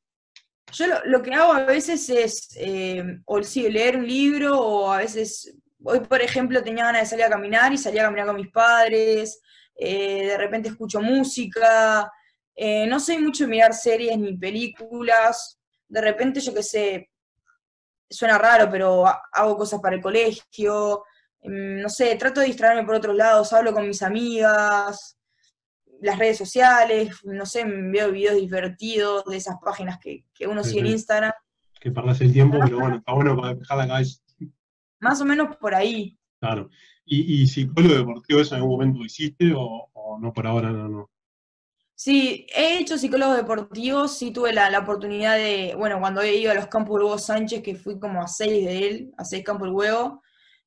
[0.71, 4.97] Yo lo, que hago a veces es, eh, o sí, leer un libro, o a
[4.97, 8.35] veces, hoy por ejemplo tenía ganas de salir a caminar y salía a caminar con
[8.35, 9.41] mis padres,
[9.75, 12.11] eh, de repente escucho música,
[12.61, 17.09] eh, no soy mucho de mirar series ni películas, de repente yo qué sé,
[18.09, 21.03] suena raro, pero hago cosas para el colegio,
[21.41, 25.17] Em, no sé, trato de distraerme por otros lados, hablo con mis amigas,
[26.01, 30.87] las redes sociales, no sé, veo videos divertidos de esas páginas que, uno sigue en
[30.87, 31.31] Instagram.
[31.79, 34.21] Que parlas el tiempo, pero bueno, está bueno para dejar la cabeza.
[34.99, 36.17] Más o menos por ahí.
[36.41, 36.69] Claro.
[37.05, 39.89] ¿Y, y psicólogo deportivo eso en algún momento hiciste o,
[40.21, 41.09] no por ahora no, no?
[42.01, 46.55] Sí, he hecho psicólogo deportivo, sí tuve la, oportunidad de, bueno, cuando he ido a
[46.55, 49.75] los campos Hugo Sánchez, que fui como a seis de él, a seis campos del
[49.75, 50.23] huevo,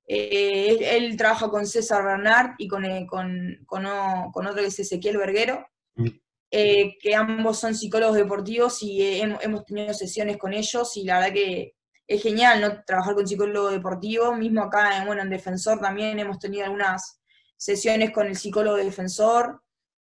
[0.07, 5.17] eh, él, trabaja con César Bernard y con, eh, con, con, otro que es Ezequiel
[5.17, 6.09] Verguero, mm.
[6.51, 11.33] eh, que ambos son psicólogos deportivos y hemos, tenido sesiones con ellos y la verdad
[11.33, 11.75] que
[12.09, 12.85] es genial ¿no?
[12.85, 17.23] trabajar con psicólogo deportivo, mismo acá en, bueno, en Defensor también hemos tenido algunas
[17.57, 19.63] sesiones con el psicólogo defensor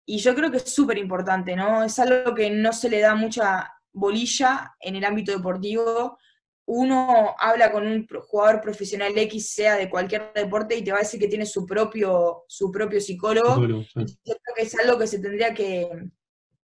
[0.06, 1.84] y yo creo que es súper importante, ¿no?
[1.84, 6.18] Es algo que no se le da mucha bolilla en el ámbito deportivo,
[6.66, 11.02] uno habla con un jugador profesional X, sea de cualquier deporte, y te va a
[11.02, 13.62] decir que tiene su propio, su propio psicólogo.
[13.68, 15.90] Yo creo que es algo que se tendría que,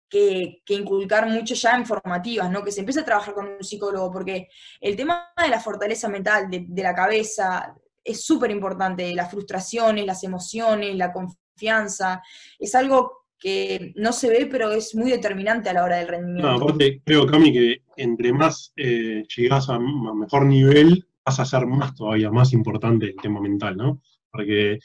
[0.09, 2.63] que, inculcar mucho ya en formativas, ¿no?
[2.63, 4.47] Que se empiece a trabajar con un psicólogo, porque
[4.79, 9.13] el tema de la fortaleza mental, de, de la cabeza, es súper importante.
[9.13, 12.23] Las frustraciones, las emociones, la confianza,
[12.57, 16.47] es algo que no se ve, pero es muy determinante a la hora del rendimiento.
[16.47, 21.65] No, aparte, creo, Cami, que entre más eh, llegás a, mejor nivel, pasa a ser
[21.65, 24.01] más todavía, más importante el tema mental, ¿no?
[24.29, 24.79] Porque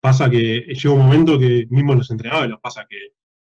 [0.00, 2.98] pasa que llega un momento que mismo los entrenadores pasa que,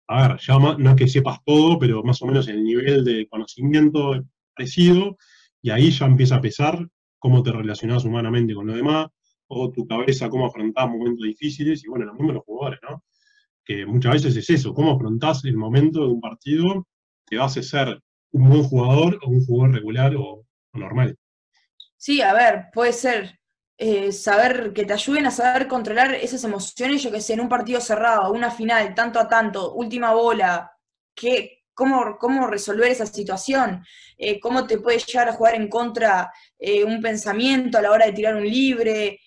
[0.08, 3.28] a ver, ya no es que sepas todo, pero más o menos el nivel de
[3.28, 4.22] conocimiento es
[4.56, 5.18] parecido,
[5.62, 6.88] y ahí ya empieza a pesar
[7.20, 9.08] cómo te relacionas humanamente con los demás,
[9.48, 13.04] o tu cabeza, cómo afrontás momentos difíciles, y bueno, lo mismo jugadores, ¿no?
[13.66, 16.86] Que muchas veces es eso, cómo afrontás el momento de un partido
[17.26, 18.00] te hace ser
[18.32, 21.18] un buen jugador o un jugador regular o, normal.
[21.98, 23.40] Sí, a ver, puede ser
[23.78, 27.50] eh, saber que te ayuden a saber controlar esas emociones, yo que sé, en un
[27.50, 30.72] partido cerrado, una final, tanto a tanto, última bola,
[31.16, 33.86] que, cómo, cómo resolver esa situación,
[34.18, 38.06] eh, cómo te puede llegar a jugar en contra eh, un pensamiento a la hora
[38.08, 39.20] de tirar un libre,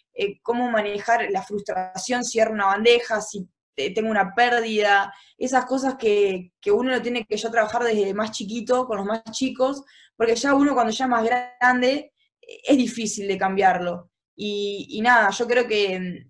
[0.43, 3.47] cómo manejar la frustración si era una bandeja, si
[3.77, 8.87] tengo una pérdida, esas cosas que, uno lo tiene que ya trabajar desde más chiquito,
[8.87, 9.85] con los más chicos,
[10.17, 14.11] porque ya uno cuando ya es más grande es difícil de cambiarlo.
[14.35, 16.27] Y, nada, yo creo que,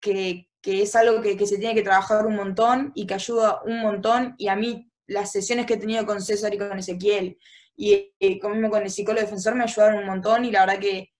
[0.00, 4.34] que, es algo que, se tiene que trabajar un montón y que ayuda un montón.
[4.38, 7.38] Y a mí las sesiones que he tenido con César y con Ezequiel
[7.76, 11.12] y, con, con el psicólogo defensor me ayudaron un montón y la verdad que,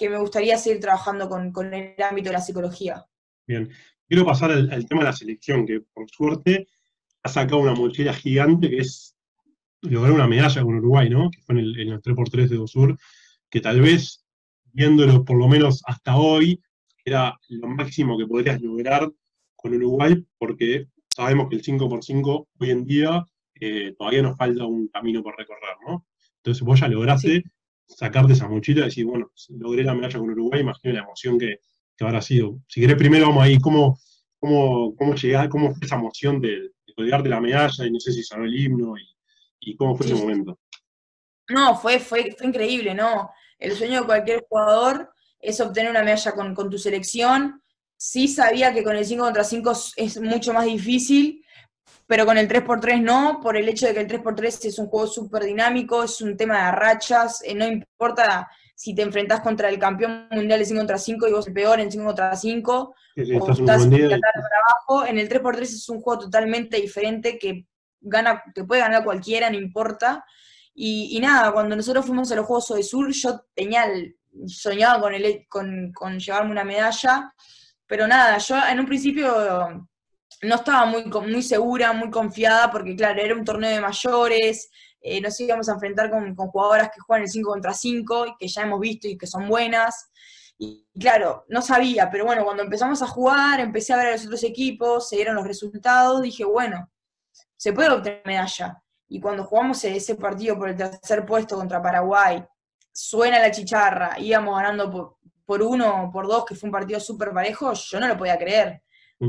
[0.00, 3.04] me gustaría seguir trabajando con, con el ámbito de la psicología.
[3.46, 3.70] Bien,
[4.12, 6.68] quiero pasar al, tema de la selección, que por suerte
[7.22, 9.16] ha sacado una mochila gigante que es
[9.80, 11.30] lograr una medalla con Uruguay, ¿no?
[11.30, 12.98] Que fue en, el, los 3x3 de Dosur,
[13.48, 14.22] que tal vez,
[14.64, 16.60] viéndolo por lo menos hasta hoy,
[17.06, 19.10] era lo máximo que podrías lograr
[19.56, 23.24] con Uruguay, porque sabemos que el 5x5 hoy en día
[23.62, 26.06] eh, todavía nos falta un camino por recorrer, ¿no?
[26.36, 27.44] Entonces vos ya lograste
[27.86, 31.60] sacarte esa mochila y decir, bueno, logré la medalla con Uruguay, imagino la emoción que,
[31.96, 32.60] que habrá sido.
[32.68, 33.98] Si querés, primero vamos ahí, ¿cómo,
[34.38, 35.14] cómo, cómo,
[35.50, 38.58] cómo fue esa emoción de, de colgarte la medalla y no sé si sonó el
[38.58, 38.94] himno
[39.60, 40.58] y, cómo fue ese momento?
[41.48, 43.30] No, fue, fue, fue increíble, ¿no?
[43.58, 47.62] El sueño de cualquier jugador es obtener una medalla con, con tu selección.
[47.96, 51.44] Sí sabía que con el 5 contra 5 es mucho más difícil,
[52.06, 55.06] pero con el 3x3 no, por el hecho de que el 3x3 es un juego
[55.06, 58.48] súper dinámico, es un tema de rachas, eh, no importa
[58.82, 61.78] si te enfrentás contra el campeón mundial de 5 contra 5 y vos el peor
[61.78, 62.94] en 5 contra 5,
[63.40, 67.68] o estás en abajo, en el 3x3 es un juego totalmente diferente que
[68.00, 70.24] gana, que puede ganar cualquiera, no importa.
[70.74, 73.86] Y, nada, cuando nosotros fuimos a los Juegos de Sur, yo tenía
[74.48, 77.32] soñaba con, el, con, con llevarme una medalla,
[77.86, 79.86] pero nada, yo en un principio
[80.42, 84.72] no estaba muy, muy segura, muy confiada, porque claro, era un torneo de mayores,
[85.02, 88.62] eh, nos íbamos a enfrentar con, jugadoras que juegan el 5 contra 5, que ya
[88.62, 90.10] hemos visto y que son buenas.
[90.58, 94.24] Y claro, no sabía, pero bueno, cuando empezamos a jugar, empecé a ver a los
[94.24, 96.88] otros equipos, se dieron los resultados, dije, bueno,
[97.56, 98.82] se puede obtener medalla.
[99.08, 102.44] Y cuando jugamos ese partido por el tercer puesto contra Paraguay,
[102.92, 107.00] suena la chicharra, íbamos ganando por, por uno o por dos, que fue un partido
[107.00, 108.82] súper parejo, yo no lo podía creer.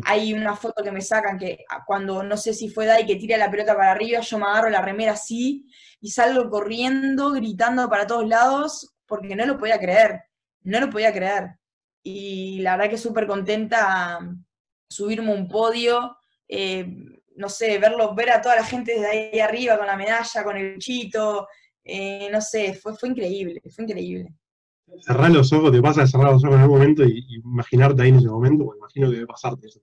[0.05, 3.15] Hay una foto que me sacan que ah, cuando no sé si fue Dai que
[3.15, 5.67] tira la pelota para arriba, yo me agarro la remera así
[6.01, 10.21] y salgo corriendo, gritando para todos lados, porque no lo podía creer,
[10.63, 11.59] no lo podía creer.
[12.01, 14.19] Y la verdad que súper contenta
[14.89, 16.17] subirme un podio,
[16.47, 16.87] eh,
[17.35, 20.57] no sé, verlo, ver a toda la gente desde ahí arriba con la medalla, con
[20.57, 21.47] el chito,
[21.83, 24.33] eh, no sé, fue, fue increíble, fue increíble
[25.01, 28.09] cerrar los ojos, te pasa de cerrar los ojos en algún momento y, imaginarte ahí
[28.09, 29.79] en ese momento, porque imagino que debe pasarte eso.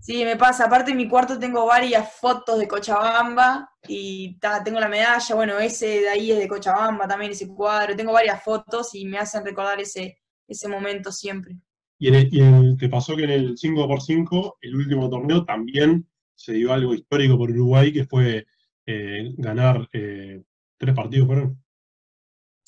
[0.00, 0.64] Sí, me pasa.
[0.64, 6.00] Aparte en mi cuarto tengo varias fotos de Cochabamba y tengo la medalla, bueno, ese
[6.00, 7.94] de ahí es de Cochabamba también, ese cuadro.
[7.94, 10.18] Tengo varias fotos y me hacen recordar ese,
[10.48, 11.56] ese momento siempre.
[11.98, 17.36] Y, te pasó que en el 5x5, el último torneo, también se dio algo histórico
[17.36, 18.46] por Uruguay, que fue
[18.86, 20.42] eh, ganar eh,
[20.78, 21.62] tres partidos, ¿fueron?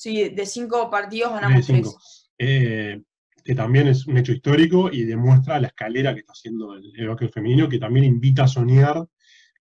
[0.03, 2.29] Sí, de cinco partidos ganamos tres.
[2.37, 3.01] Eh,
[3.41, 7.29] que también es un hecho histórico y demuestra la escalera que está haciendo el, el
[7.29, 9.07] femenino, que también invita a soñar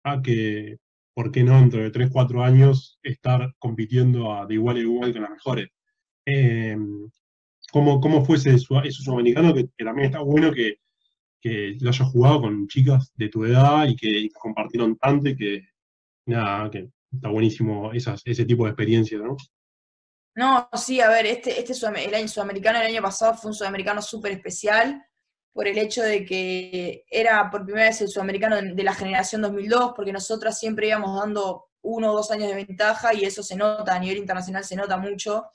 [0.02, 0.78] a que,
[1.14, 5.22] ¿por qué no, dentro de 3, 4 años, estar compitiendo de igual a igual con
[5.22, 5.68] las mejores?
[6.26, 6.76] Eh,
[7.70, 9.54] ¿cómo, ¿cómo, fue ese, sudamericano?
[9.54, 10.78] Que, también está bueno que,
[11.40, 15.68] que, lo hayas jugado con chicas de tu edad y que, compartieron tanto y que,
[16.26, 19.36] nada, que está buenísimo ese tipo de experiencia, ¿no?
[20.34, 24.00] No, sí, a ver, este, este el año sudamericano del año pasado fue un sudamericano
[24.00, 25.04] súper especial
[25.52, 29.92] por el hecho de que era por primera vez el sudamericano de, la generación 2002,
[29.94, 33.94] porque nosotras siempre íbamos dando uno o dos años de ventaja y eso se nota,
[33.94, 35.50] a nivel internacional se nota mucho.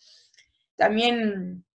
[0.76, 1.66] También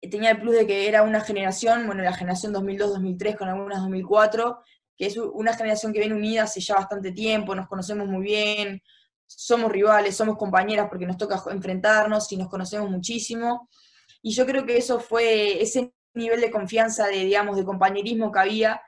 [0.00, 4.60] tenía el plus de que era una generación, bueno, la generación 2002-2003 con algunas 2004,
[4.96, 8.82] que es una generación que viene unida hace ya bastante tiempo, nos conocemos muy bien,
[9.36, 13.68] somos rivales, somos compañeras porque nos toca enfrentarnos y nos conocemos muchísimo.
[14.22, 18.40] y yo creo que eso fue, ese nivel de confianza, de, digamos, de compañerismo que
[18.40, 18.82] había,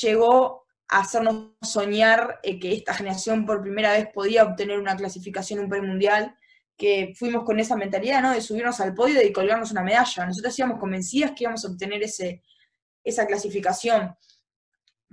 [0.00, 5.60] llegó a hacernos soñar eh, que esta generación por primera vez podía obtener una clasificación,
[5.60, 6.36] un premundial,
[6.76, 8.32] que fuimos con esa mentalidad, ¿no?
[8.32, 10.26] De subirnos al podio y colgarnos una medalla.
[10.26, 12.42] Nosotros íbamos convencidas que íbamos a obtener ese,
[13.02, 14.14] esa clasificación.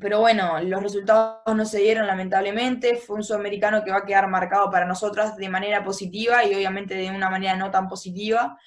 [0.03, 2.97] Pero bueno, los resultados no se dieron lamentablemente.
[2.97, 6.93] Fue un sudamericano que va a quedar marcado para nosotras de manera positiva y obviamente
[6.93, 8.59] de una manera no tan positiva.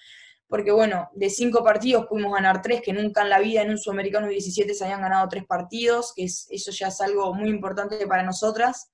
[0.48, 3.76] Porque bueno, de cinco partidos pudimos ganar tres, que nunca en la vida en un
[3.76, 8.22] sudamericano 17 se habían ganado tres partidos, que eso ya es algo muy importante para
[8.22, 8.90] nosotras.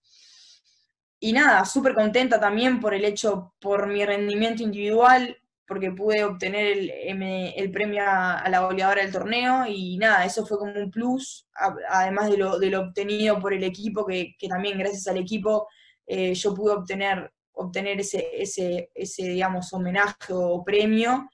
[1.21, 5.37] Y nada, súper contenta también por el hecho, por mi rendimiento individual,
[5.67, 10.73] porque pude obtener el, premio a, la goleadora del torneo y nada, eso fue como
[10.73, 11.47] un plus,
[11.89, 15.69] además de lo, de lo obtenido por el equipo, que, también gracias al equipo
[16.07, 21.29] eh, yo pude obtener, obtener ese, ese, ese, digamos, homenaje o premio.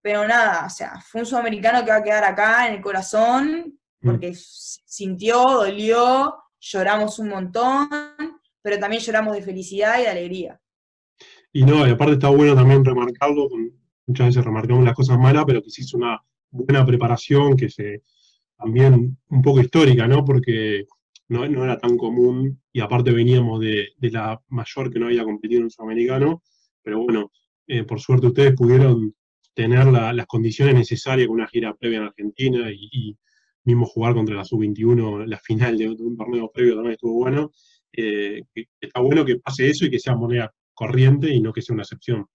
[0.00, 3.78] Pero nada, o sea, fue un sudamericano que va a quedar acá en el corazón,
[4.00, 4.08] mm.
[4.08, 7.88] porque sintió, dolió, lloramos un montón,
[8.62, 10.60] pero también lloramos de felicidad y de alegría.
[11.56, 13.48] Y no, y aparte está bueno también remarcarlo,
[14.06, 18.02] muchas veces remarcamos las cosas malas, pero que se hizo una buena preparación, que se
[18.58, 20.22] también un poco histórica, ¿no?
[20.22, 20.84] Porque
[21.28, 25.64] no, era tan común, y aparte veníamos de, la mayor que no había competido en
[25.64, 26.42] el sudamericano,
[26.82, 27.32] pero bueno,
[27.66, 29.14] eh, por suerte ustedes pudieron
[29.54, 33.16] tener las condiciones necesarias con una gira previa en Argentina y,
[33.64, 37.50] mismo jugar contra la sub-21, la final de, un torneo previo también estuvo bueno.
[37.94, 38.42] Eh,
[38.78, 41.82] está bueno que pase eso y que sea moneda corriente y no que sea una
[41.82, 42.28] excepción.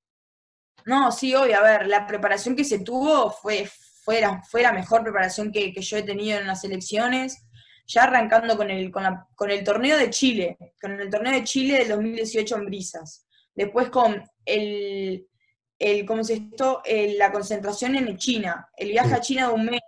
[0.86, 1.58] No, sí, obvio.
[1.58, 3.70] A ver, la preparación que se tuvo fue,
[4.04, 7.46] fue, la, fue la mejor preparación que, yo he tenido en las elecciones.
[7.88, 11.44] Ya arrancando con el, con, la, con el torneo de Chile, con el torneo de
[11.44, 13.28] Chile del 2018 en Brisas.
[13.54, 15.28] Después con el,
[15.78, 16.82] el ¿cómo se esto?
[17.18, 19.82] la concentración en China, el viaje a China de un mes,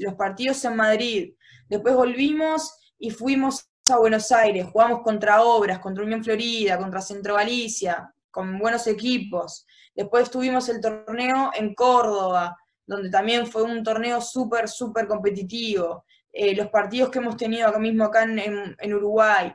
[0.00, 1.34] los partidos en Madrid.
[1.68, 7.34] Después volvimos y fuimos a Buenos Aires, jugamos contra Obras, contra Unión Florida, contra Centro
[7.34, 9.64] Galicia, con buenos equipos.
[9.94, 16.04] Después tuvimos el torneo en Córdoba, donde también fue un torneo súper, súper competitivo.
[16.32, 19.54] Eh, los partidos que hemos tenido acá mismo, acá en, Uruguay.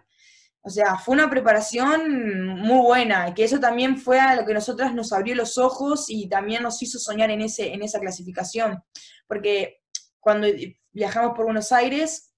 [0.62, 4.54] O sea, fue una preparación muy buena, y que eso también fue a lo que
[4.54, 8.82] nosotras nos abrió los ojos y también nos hizo soñar en, ese, en esa clasificación.
[9.28, 9.82] Porque
[10.20, 10.48] cuando
[10.94, 12.31] viajamos por Buenos Aires,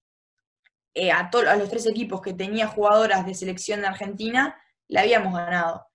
[0.94, 4.56] eh, a, a los tres equipos que tenía jugadoras de selección de Argentina,
[4.88, 5.86] le habíamos ganado.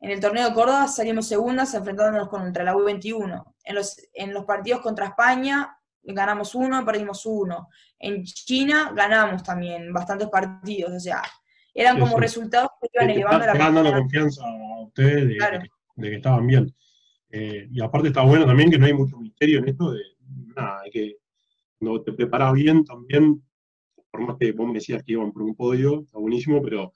[0.00, 3.54] En el torneo de Córdoba salimos segundas enfrentándonos contra la U21.
[3.64, 7.68] En los, en los partidos contra España ganamos uno, perdimos uno.
[8.00, 10.92] En China ganamos también bastantes partidos.
[10.92, 11.22] O sea,
[11.72, 16.74] eran como resultados que iban elevando la dando confianza a ustedes de, que estaban bien.
[17.30, 20.02] Eh, y aparte está bueno también que no hay mucho misterio en esto de
[20.56, 21.16] nada, que
[21.78, 23.40] cuando te preparas bien también
[24.12, 26.92] por más que vos me decías que iban por un podio, está buenísimo, pero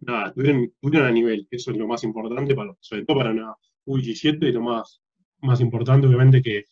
[0.00, 3.54] nada, estuvieron, a nivel, eso es lo más importante, para, sobre todo para una
[3.86, 5.00] U17, y lo más,
[5.40, 6.64] más importante, obviamente, que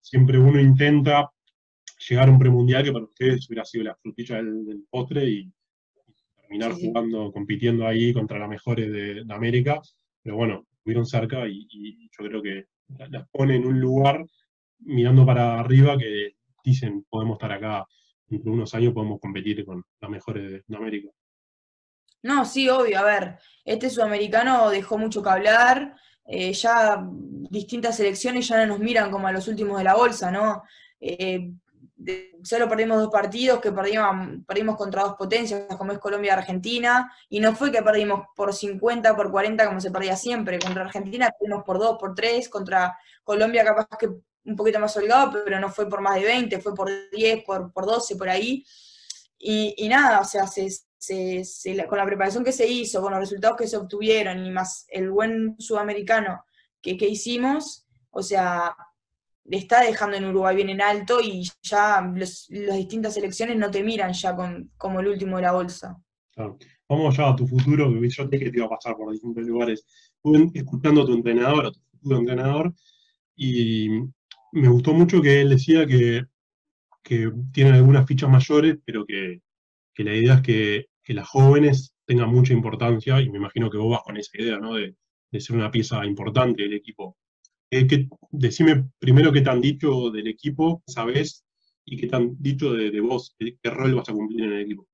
[0.00, 1.30] siempre uno intenta
[2.08, 5.52] llegar a un premundial que para ustedes hubiera sido la frutilla del, postre y,
[6.36, 9.80] terminar jugando, compitiendo ahí contra las mejores de, América,
[10.22, 12.66] pero bueno, estuvieron cerca y, yo creo que
[13.08, 14.26] las pone en un lugar
[14.80, 17.86] mirando para arriba que dicen podemos estar acá
[18.34, 21.10] dentro unos años podemos competir con las mejores de, América.
[22.22, 22.98] No, sí, obvio.
[22.98, 25.96] A ver, este sudamericano dejó mucho que hablar.
[26.26, 27.06] Eh, ya
[27.50, 30.62] distintas selecciones ya no nos miran como a los últimos de la bolsa, ¿no?
[31.00, 31.50] Eh,
[32.42, 37.12] solo perdimos dos partidos, que perdimos, perdimos contra dos potencias, como es Colombia y Argentina,
[37.28, 40.58] y no fue que perdimos por 50, por 40, como se perdía siempre.
[40.58, 44.08] Contra Argentina perdimos por dos, por tres, contra Colombia capaz que
[44.44, 47.72] un poquito más holgado, pero no fue por más de 20, fue por 10, por,
[47.72, 48.64] por 12, por ahí.
[49.38, 50.68] Y, nada, o sea, se,
[51.88, 55.10] con la preparación que se hizo, con los resultados que se obtuvieron y más el
[55.10, 56.44] buen sudamericano
[56.80, 58.74] que, que hicimos, o sea,
[59.44, 63.82] le está dejando en Uruguay bien en alto y ya las distintas elecciones no te
[63.82, 64.34] miran ya
[64.78, 65.98] como el último de la bolsa.
[66.88, 69.44] Vamos ya a tu futuro, que yo sé que te iba a pasar por distintos
[69.44, 69.84] lugares.
[70.54, 72.74] escuchando a tu entrenador, a tu futuro entrenador,
[73.36, 73.88] y
[74.54, 76.24] me gustó mucho que él decía que,
[77.02, 79.40] que tienen algunas fichas mayores, pero que,
[79.96, 84.02] la idea es que, las jóvenes tengan mucha importancia, y me imagino que vos vas
[84.02, 84.74] con esa idea, ¿no?
[84.74, 84.94] De,
[85.40, 87.16] ser una pieza importante del equipo.
[87.68, 91.44] Eh, decime primero qué te dicho del equipo, sabes,
[91.84, 94.86] y qué te dicho de, vos, qué, rol vas a cumplir en el equipo.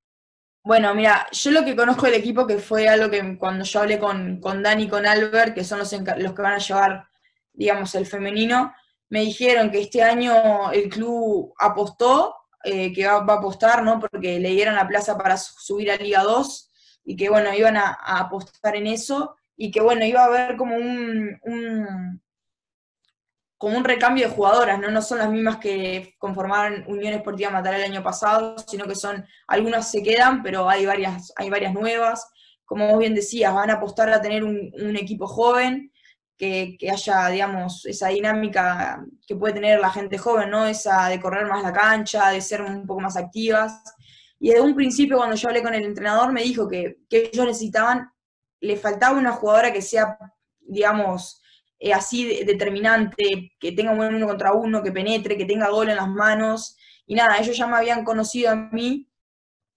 [0.64, 3.98] Bueno, mira, yo lo que conozco del equipo, que fue algo que cuando yo hablé
[3.98, 7.06] con, con Dani y con Albert, que son los, los que van a llevar,
[7.52, 8.72] digamos, el femenino,
[9.10, 13.98] me dijeron que este año el club apostó, eh, que va, a apostar, ¿no?
[13.98, 16.70] Porque le dieron la plaza para subir a Liga 2
[17.04, 20.76] y que, bueno, iban a, apostar en eso y que, bueno, iba a haber como
[20.76, 21.38] un,
[23.58, 24.90] como un recambio de jugadoras, ¿no?
[24.90, 29.26] No son las mismas que conformaron Unión Esportiva Matar el año pasado, sino que son,
[29.48, 32.30] algunas se quedan, pero hay varias, hay varias nuevas.
[32.64, 35.89] Como vos bien decías, van a apostar a tener un, un equipo joven,
[36.40, 40.66] que, haya, digamos, esa dinámica que puede tener la gente joven, ¿no?
[40.66, 43.82] Esa de correr más la cancha, de ser un poco más activas.
[44.38, 48.10] Y desde un principio, cuando yo hablé con el entrenador, me dijo que, ellos necesitaban,
[48.60, 50.16] le faltaba una jugadora que sea,
[50.60, 51.42] digamos,
[51.78, 55.96] eh, así determinante, que tenga un uno contra uno, que penetre, que tenga gol en
[55.96, 56.74] las manos.
[57.06, 59.06] Y nada, ellos ya me habían conocido a mí.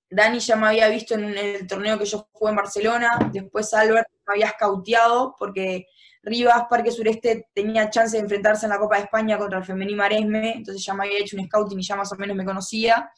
[0.10, 3.10] Dani ya me había visto en el torneo que yo jugué en Barcelona.
[3.34, 5.88] Después Albert me había scouteado porque
[6.24, 9.94] Rivas, Parque Sureste, tenía chance de enfrentarse en la Copa de España contra el Femení
[9.94, 13.12] Maresme, entonces ya me había hecho un scouting y ya más o menos me conocía.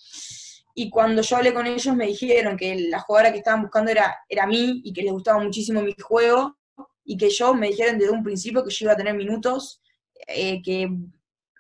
[0.74, 4.14] Y cuando yo hablé con ellos me dijeron que la jugadora que estaban buscando era,
[4.28, 6.58] era mí y que les gustaba muchísimo mi juego
[7.04, 9.82] y que yo me dijeron desde un principio que yo iba a tener minutos,
[10.28, 10.90] eh, que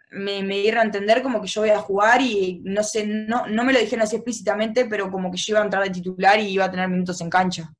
[0.09, 3.63] me, dieron a entender como que yo iba a jugar y no sé, no, no
[3.63, 6.49] me lo dijeron así explícitamente, pero como que yo iba a entrar de titular y
[6.49, 7.71] iba a tener minutos en cancha.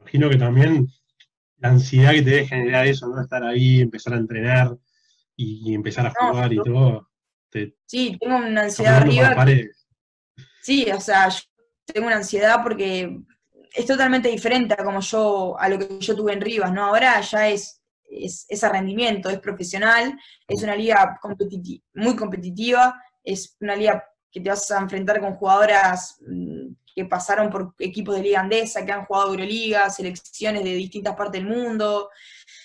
[0.00, 0.86] Imagino que también
[1.64, 3.20] la ansiedad que te debe generar eso, ¿no?
[3.22, 4.76] Estar ahí, empezar a entrenar
[5.34, 7.08] y, empezar a jugar y todo.
[7.86, 9.46] sí, tengo una ansiedad arriba.
[10.60, 11.40] Sí, o sea, yo
[11.86, 13.18] tengo una ansiedad porque
[13.74, 16.84] es totalmente diferente a como yo, a lo que yo tuve en Rivas, ¿no?
[16.84, 21.18] Ahora ya es, es, a rendimiento, es profesional, es una liga
[21.94, 26.53] muy competitiva, es una liga que te vas a enfrentar con jugadoras mm,
[26.94, 31.42] que pasaron por equipos de Liga Andesa, que han jugado Euroliga, selecciones de distintas partes
[31.42, 32.10] del mundo.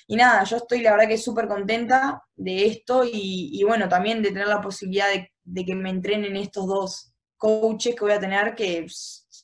[0.07, 4.29] Y nada, yo estoy la verdad que súper contenta de esto y, bueno, también de
[4.29, 8.85] tener la posibilidad de, que me entrenen estos dos coaches que voy a tener que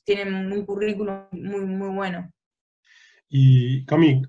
[0.04, 2.32] tienen un currículum muy, muy bueno.
[3.28, 4.22] Y Cami,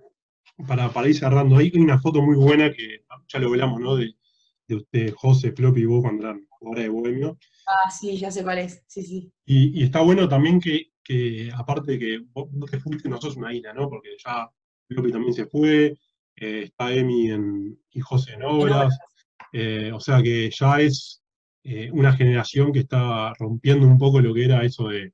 [0.67, 3.95] para, para ir cerrando, hay una foto muy buena que ya lo hablamos, ¿no?
[3.95, 4.15] De,
[4.67, 7.37] de usted, José, Flop y vos cuando eran jugadores de Bohemio.
[7.67, 9.33] Ah, sí, ya sé cuál es, sí, sí.
[9.45, 10.89] Y, está bueno también que,
[11.53, 13.89] aparte de que vos no te fuiste, no sos una isla, ¿no?
[13.89, 14.49] Porque ya
[14.87, 15.97] Lopi también se fue,
[16.37, 18.97] eh, está Emi en, y José en obras,
[19.51, 21.21] eh, o sea que ya es
[21.63, 25.11] eh, una generación que está rompiendo un poco lo que era eso de,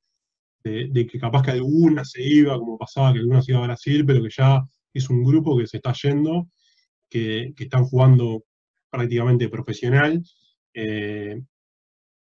[0.62, 4.22] que capaz que alguna se iba, como pasaba que alguna se iba a Brasil, pero
[4.22, 6.48] que ya es un grupo que se está yendo,
[7.10, 8.44] que, que están jugando
[8.90, 10.22] prácticamente profesional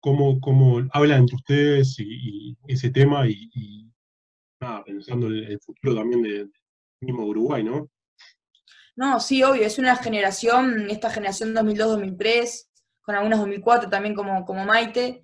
[0.03, 3.89] cómo, cómo hablan entre ustedes y, ese tema y,
[4.59, 6.49] nada, pensando en el futuro también de,
[6.99, 7.89] mismo Uruguay, ¿no?
[8.97, 12.67] No, sí, obvio, es una generación, esta generación 2002-2003,
[13.01, 15.23] con algunas 2004 también como, como Maite,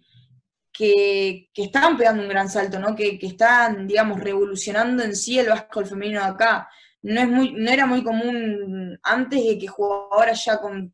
[0.72, 2.96] que, que, están pegando un gran salto, ¿no?
[2.96, 6.70] Que, que, están, digamos, revolucionando en sí el básquetbol femenino acá.
[7.02, 10.94] No, es muy, no era muy común antes de que jugadoras ya con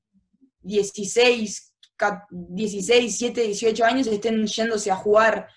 [0.61, 1.74] 16,
[2.29, 5.47] 16, 7, 18 años estén yéndose a jugar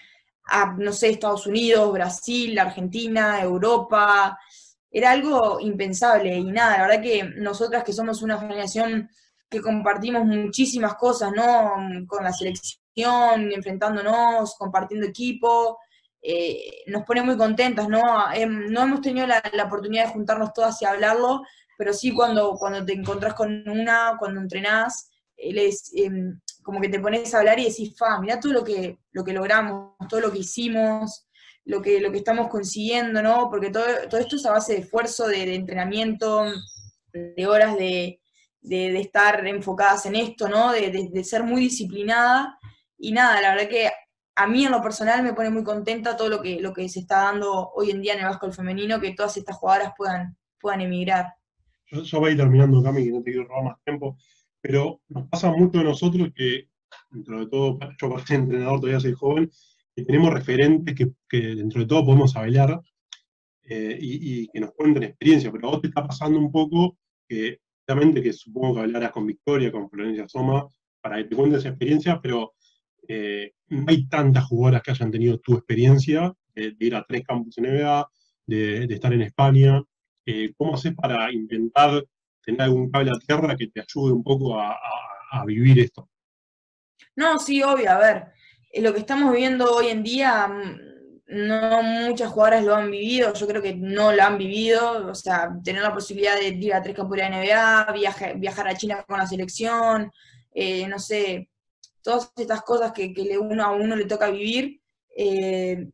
[0.45, 4.39] a, no sé, Estados Unidos, Brasil, Argentina, Europa.
[4.91, 9.11] Era algo impensable y nada, la verdad que nosotras que somos una generación
[9.51, 12.07] que compartimos muchísimas cosas, ¿no?
[12.07, 15.79] Con la selección, enfrentándonos, compartiendo equipo,
[16.21, 18.01] eh, nos pone muy contentas, ¿no?
[18.01, 21.43] no hemos tenido la, la, oportunidad de juntarnos todas y hablarlo,
[21.77, 27.01] pero sí cuando, cuando te encontrás con una, cuando entrenás, les, em, como que te
[27.01, 30.33] pones a hablar y decís, fa, mirá todo lo que, lo que logramos, todo lo
[30.33, 31.29] que hicimos,
[31.65, 33.49] lo que, lo que estamos consiguiendo, ¿no?
[33.51, 36.45] Porque todo, todo esto es a base de esfuerzo, de, entrenamiento,
[37.13, 38.21] de horas de,
[38.63, 40.73] estar enfocadas en esto, ¿no?
[40.73, 42.59] De, ser muy disciplinada.
[42.99, 43.91] Y nada, la verdad que
[44.35, 47.01] a mí en lo personal me pone muy contenta todo lo que, lo que se
[47.01, 50.81] está dando hoy en día en el básquetbol femenino, que todas estas jugadoras puedan, puedan
[50.81, 51.35] emigrar.
[51.91, 54.17] Yo, voy terminando, Cami, que no te quiero robar más tiempo
[54.61, 56.69] pero nos pasa mucho a nosotros que,
[57.11, 59.51] dentro de todo, yo como entrenador todavía soy joven,
[59.95, 62.81] y tenemos referentes que, dentro de todo podemos hablar
[63.65, 66.97] eh, y, que nos cuenten experiencia, pero a vos te está pasando un poco
[67.29, 70.67] que, obviamente que supongo que hablarás con Victoria, con Florencia Soma,
[71.01, 72.55] para que te cuentes experiencia, pero
[73.09, 77.59] eh, no hay tantas jugadoras que hayan tenido tu experiencia de, ir a tres campus
[77.59, 78.09] en NBA,
[78.47, 79.83] de, estar en España.
[80.27, 82.05] Eh, ¿Cómo haces para intentar
[82.49, 84.75] tener algún cable a tierra que te ayude un poco a,
[85.45, 86.09] vivir esto.
[87.15, 88.25] No, sí, obvio, a ver,
[88.73, 90.81] eh, lo que estamos viviendo hoy en día, mm,
[91.49, 95.51] no muchas jugadoras lo han vivido, yo creo que no lo han vivido, o sea,
[95.63, 97.93] tener la posibilidad de ir a tres campos de la NBA,
[98.37, 100.11] viajar, a China con la selección,
[100.55, 101.51] eh, no sé,
[102.03, 104.81] todas estas cosas que, le uno a uno le toca vivir.
[105.15, 105.91] Eh,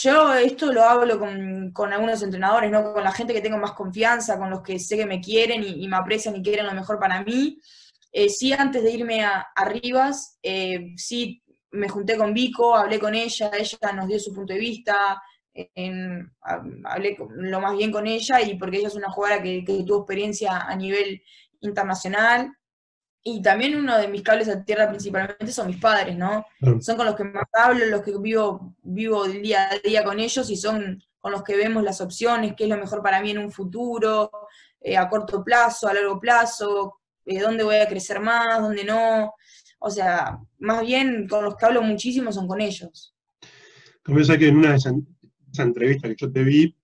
[0.00, 2.92] yo esto lo hablo con, algunos entrenadores, ¿no?
[2.92, 5.86] con la gente que tengo más confianza, con los que sé que me quieren y,
[5.88, 7.60] me aprecian y quieren lo mejor para mí.
[8.12, 13.14] Eh, sí, antes de irme a, Rivas, eh, sí me junté con Vico, hablé con
[13.14, 15.22] ella, ella nos dio su punto de vista,
[16.84, 20.62] hablé lo más bien con ella y porque ella es una jugadora que tuvo experiencia
[20.62, 21.22] a nivel
[21.60, 22.52] internacional.
[23.30, 26.46] Y también uno de mis cables a tierra principalmente son mis padres, ¿no?
[26.80, 30.18] Son con los que más hablo, los que vivo, vivo el día a día con
[30.18, 33.32] ellos y son con los que vemos las opciones, qué es lo mejor para mí
[33.32, 34.30] en un futuro,
[34.80, 39.34] eh, a corto plazo, a largo plazo, eh, dónde voy a crecer más, dónde no.
[39.78, 43.14] O sea, más bien con los que hablo muchísimo son con ellos.
[44.06, 44.94] Yo que en una de esas
[45.58, 46.74] entrevistas que yo te vi,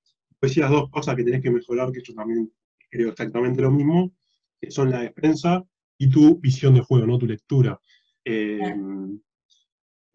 [0.43, 2.53] decías dos cosas que tenés que mejorar, que yo también
[2.91, 4.13] creo exactamente lo mismo,
[4.61, 5.65] que son la defensa
[5.99, 7.19] y tu visión de juego, ¿no?
[7.19, 7.81] Tu lectura.
[8.25, 8.75] Eh,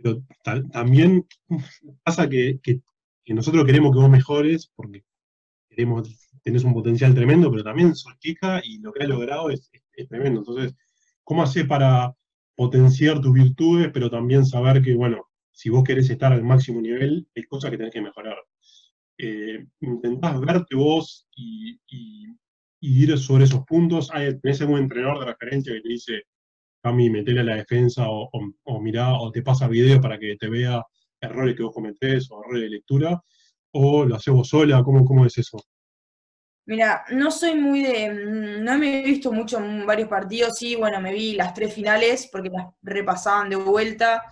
[0.02, 0.24] pero
[0.72, 1.26] también
[2.04, 2.60] pasa que,
[3.28, 5.04] nosotros queremos que vos mejores porque
[5.70, 9.70] queremos, tenés un potencial tremendo, pero también sos chica y lo que has logrado es,
[10.10, 10.40] tremendo.
[10.40, 10.76] Entonces,
[11.24, 12.16] ¿cómo haces para
[12.56, 17.28] potenciar tus virtudes, pero también saber que, bueno, si vos querés estar al máximo nivel,
[17.36, 18.38] hay cosas que tenés que mejorar?
[19.18, 22.28] Eh, intentás verte vos y, y
[22.82, 24.10] ir sobre esos puntos.
[24.14, 26.24] Hay, tenés algún entrenador de referencia que te dice,
[26.82, 28.30] Cami, metele a la defensa o,
[28.64, 30.84] o, mirá, o te pasa video para que te vea
[31.22, 33.22] errores que vos cometés o errores de lectura,
[33.74, 35.58] o lo haces vos sola, ¿cómo, cómo es eso?
[36.70, 38.12] Mira, no soy muy de.
[38.12, 41.74] Mm, no me he visto mucho en varios partidos, sí, bueno, me vi las tres
[41.74, 44.24] finales porque las repasaban de vuelta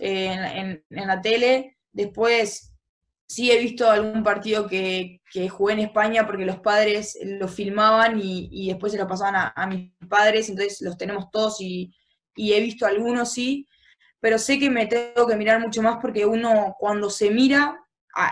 [0.00, 1.76] eh, en, la tele.
[1.92, 2.71] Después
[3.32, 5.20] sí he visto algún partido que,
[5.50, 9.90] jugué en España porque los padres lo filmaban y, después se lo pasaban a, mis
[10.08, 11.94] padres, entonces los tenemos todos y,
[12.36, 13.66] he visto algunos, sí,
[14.20, 17.78] pero sé que me tengo que mirar mucho más porque uno cuando se mira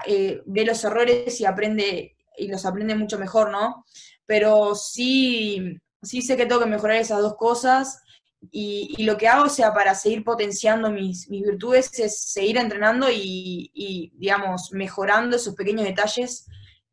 [0.06, 3.86] eh, ve los errores y aprende y los aprende mucho mejor, ¿no?
[4.26, 8.02] Pero sí, sí sé que tengo que mejorar esas dos cosas
[8.50, 14.72] y, lo que hago, sea, para seguir potenciando mis, virtudes es seguir entrenando y, digamos,
[14.72, 16.46] mejorando esos pequeños detalles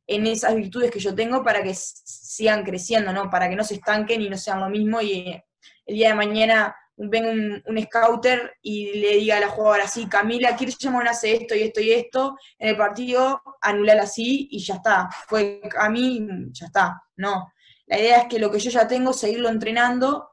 [0.05, 3.29] en esas virtudes que yo tengo para que sigan creciendo, ¿no?
[3.29, 5.41] Para que no se estanquen y no sean lo mismo y
[5.85, 10.57] el día de mañana venga un, scouter y le diga a la jugadora así, Camila,
[10.57, 15.09] llamar hace esto y esto y esto, en el partido anular así y ya está.
[15.27, 17.01] Fue a mí, ya está.
[17.15, 17.51] No.
[17.85, 20.31] La idea es que lo que yo ya tengo, seguirlo entrenando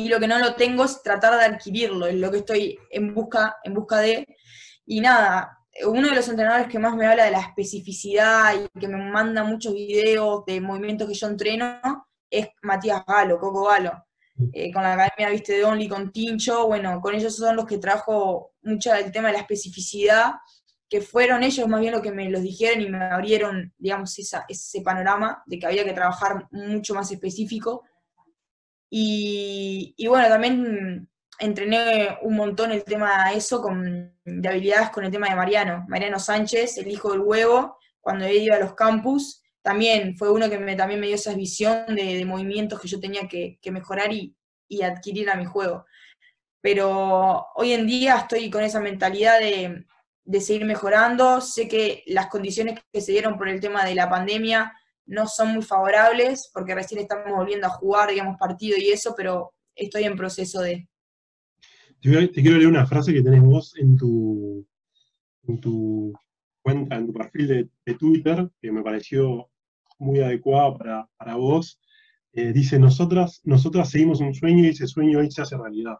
[0.00, 3.12] y lo que no lo tengo es tratar de adquirirlo, es lo que estoy en
[3.12, 4.26] busca, en busca de.
[4.86, 8.88] Y nada, uno de los entrenadores que más me habla de la especificidad y que
[8.88, 11.80] me manda muchos videos de movimientos que yo entreno
[12.30, 13.92] es Matías Galo, Coco Galo.
[14.54, 17.76] Eh, con la academia, viste, de Only, con Tincho, bueno, con ellos son los que
[17.76, 20.32] trajo mucho el tema de la especificidad,
[20.88, 24.80] que fueron ellos más bien los que me los dijeron y me abrieron, digamos, ese
[24.80, 27.84] panorama de que había que trabajar mucho más específico
[28.90, 31.08] y, bueno, también
[31.38, 35.84] entrené un montón el tema de eso, con, de habilidades con el tema de Mariano.
[35.88, 40.50] Mariano Sánchez, el hijo del huevo, cuando él iba a los campus, también fue uno
[40.50, 44.36] que me, también me dio esa visión de, movimientos que yo tenía que, mejorar y,
[44.82, 45.86] adquirir a mi juego.
[46.60, 49.86] Pero hoy en día estoy con esa mentalidad de,
[50.24, 51.40] de seguir mejorando.
[51.40, 54.72] Sé que las condiciones que se dieron por el tema de la pandemia
[55.10, 59.52] no son muy favorables, porque recién estamos volviendo a jugar, digamos, partido y eso, pero
[59.74, 60.88] estoy en proceso de...
[62.00, 64.64] Te, quiero leer una frase que tenés vos en tu,
[65.48, 66.12] en tu
[66.62, 69.50] cuenta, en tu perfil de, Twitter, que me pareció
[69.98, 71.80] muy adecuada para, vos.
[72.32, 75.96] Eh, dice, nosotras, nosotras seguimos un sueño y ese sueño hoy se hace realidad.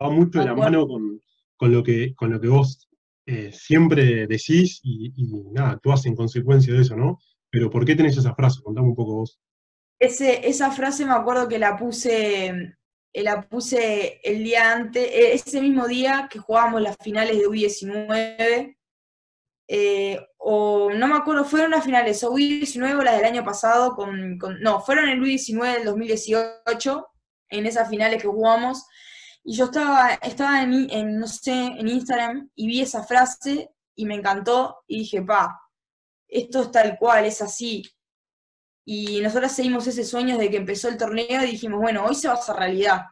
[0.00, 2.90] Va mucho de la mano con, lo que, con lo que vos
[3.24, 7.18] eh, siempre decís y, y, nada, tú haces en consecuencia de eso, ¿no?
[7.54, 8.60] Pero ¿por qué tenés esa frase?
[8.64, 9.40] Contame un poco vos.
[10.00, 15.34] Ese, esa frase me acuerdo que la puse, eh, la puse el día antes, eh,
[15.34, 18.76] ese mismo día que jugábamos las finales de U19,
[19.68, 23.94] eh, o no me acuerdo, fueron las finales, o U19 o las del año pasado,
[23.94, 27.06] con, no, fueron el U19 del 2018,
[27.50, 28.84] en esas finales que jugamos,
[29.44, 34.16] y yo estaba, estaba en, no sé, en Instagram y vi esa frase y me
[34.16, 35.60] encantó y dije, pa,
[36.34, 37.82] esto es tal cual, es así.
[38.84, 42.28] Y nosotros seguimos ese sueño desde que empezó el torneo y dijimos, bueno, hoy se
[42.28, 43.02] va a hacer realidad.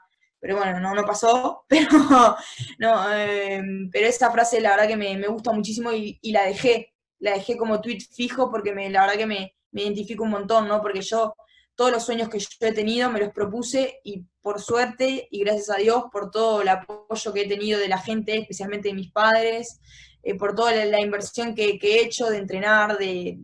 [0.41, 2.37] pero bueno, no, no pasó, pero,
[2.79, 6.45] no, em, pero esa frase la verdad que me, me gusta muchísimo y, y, la
[6.45, 10.31] dejé, la dejé como tweet fijo porque me, la verdad que me, me identifico un
[10.31, 10.83] montón, ¿no?
[10.83, 11.35] Porque yo
[11.77, 15.71] todos los sueños que yo he tenido me los propuse y por suerte y gracias
[15.71, 19.13] a Dios por todo el apoyo que he tenido de la gente, especialmente de mis
[19.13, 19.81] padres,
[20.23, 23.39] eh, por toda la, inversión que, he hecho de entrenar, de,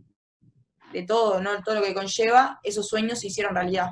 [1.07, 1.61] todo, ¿no?
[1.63, 3.91] todo lo que conlleva, esos sueños se hicieron realidad.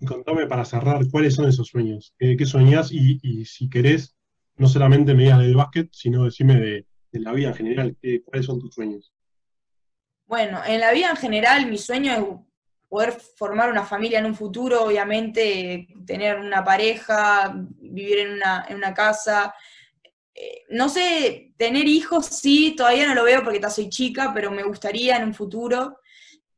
[0.00, 2.14] Y contame para cerrar, ¿cuáles son esos sueños?
[2.18, 2.90] ¿Qué, qué soñás?
[2.92, 4.16] Y, si querés,
[4.56, 8.46] no solamente me digas del básquet, sino decime de, de la vida en general, ¿cuáles
[8.46, 9.12] son tus sueños?
[10.26, 12.24] Bueno, en la vida en general mi sueño es
[12.88, 18.76] poder formar una familia en un futuro, obviamente, tener una pareja, vivir en una, en
[18.76, 19.54] una casa.
[20.34, 24.64] Eh, no sé, tener hijos sí, todavía no lo veo porque soy chica, pero me
[24.64, 25.98] gustaría en un futuro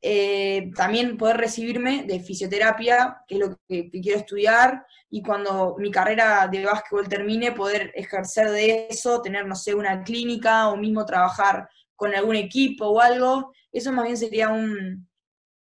[0.09, 5.91] eh, también poder recibirme de fisioterapia, que es lo que, quiero estudiar, y cuando mi
[5.91, 11.05] carrera de básquetbol termine, poder ejercer de eso, tener, no sé, una clínica o mismo
[11.05, 13.53] trabajar con algún equipo o algo.
[13.73, 15.09] Eso más bien sería un,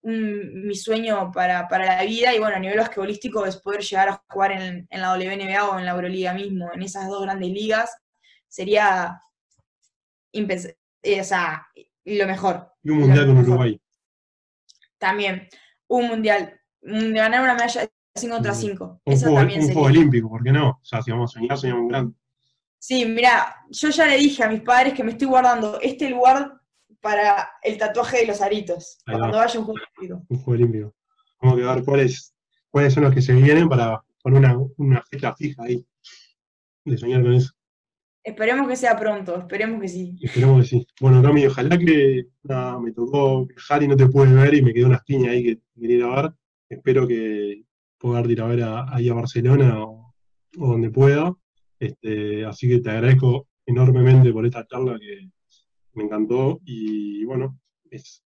[0.03, 4.53] mi sueño para, la vida y bueno, a nivel basquetbolístico es poder llegar a jugar
[4.53, 7.95] en, la WNBA o en la Euroliga mismo, en esas dos grandes ligas,
[8.51, 9.21] sería
[10.33, 11.67] eh, o sea,
[12.05, 12.67] lo mejor.
[12.83, 13.81] Y un mundial con Uruguay.
[14.97, 15.47] También,
[15.87, 19.01] un mundial, ganar una medalla de 5 contra 5.
[19.03, 20.69] Un, juego, un juego olímpico, ¿por qué no?
[20.69, 22.15] O sea, si vamos a soñar, soñamos un gran.
[22.77, 26.59] Sí, mira, yo ya le dije a mis padres que me estoy guardando este lugar
[26.99, 30.25] para el tatuaje de los aritos, cuando vaya un juego olímpico.
[30.27, 30.95] Un juego olímpico.
[31.41, 32.35] Vamos a ver cuáles,
[32.69, 35.85] cuáles son los que se vienen para poner una, una fecha fija ahí,
[36.85, 37.51] de soñar con eso.
[38.23, 40.15] Esperemos que sea pronto, esperemos que sí.
[40.21, 40.87] Esperemos que sí.
[40.99, 44.73] Bueno, Cami, ojalá que nada, me tocó viajar y no te pude ver y me
[44.73, 46.31] quedó una espina ahí que quería ir a ver.
[46.69, 47.63] Espero que
[47.97, 50.13] pueda ir a ver ahí a Barcelona o,
[50.53, 51.33] donde pueda.
[51.79, 55.31] Este, así que te agradezco enormemente por esta charla que
[55.93, 58.23] me encantó y bueno, es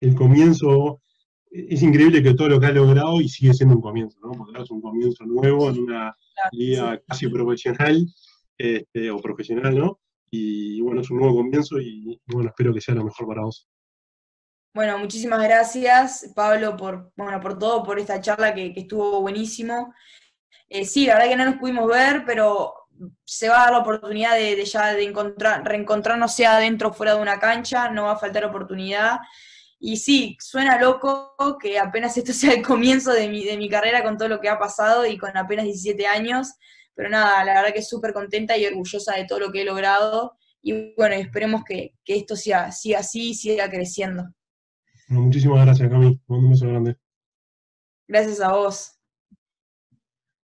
[0.00, 1.02] el comienzo,
[1.50, 4.30] es increíble que todo lo que ha logrado y sigue siendo un comienzo, ¿no?
[4.30, 6.16] Porque es un comienzo nuevo en una
[6.52, 8.06] liga casi profesional
[8.60, 10.00] este, o profesional, ¿no?
[10.30, 13.66] Y bueno, es un nuevo comienzo y, bueno, espero que sea lo mejor para vos.
[14.74, 19.94] Bueno, muchísimas gracias, Pablo, por, bueno, por todo, por esta charla que, estuvo buenísimo.
[20.68, 22.74] Eh, sí, la verdad que no nos pudimos ver, pero
[23.24, 27.14] se va a dar la oportunidad de, ya de encontrar, reencontrarnos sea adentro o fuera
[27.14, 29.20] de una cancha, no va a faltar oportunidad.
[29.78, 34.04] Y sí, suena loco que apenas esto sea el comienzo de mi, de mi carrera
[34.04, 36.52] con todo lo que ha pasado y con apenas 17 años,
[36.94, 40.36] pero nada, la verdad que súper contenta y orgullosa de todo lo que he logrado.
[40.62, 44.28] Y bueno, esperemos que, esto siga, siga así, siga creciendo.
[45.08, 46.20] muchísimas gracias, Cami.
[46.26, 46.96] Un beso grande.
[48.06, 48.99] Gracias a vos.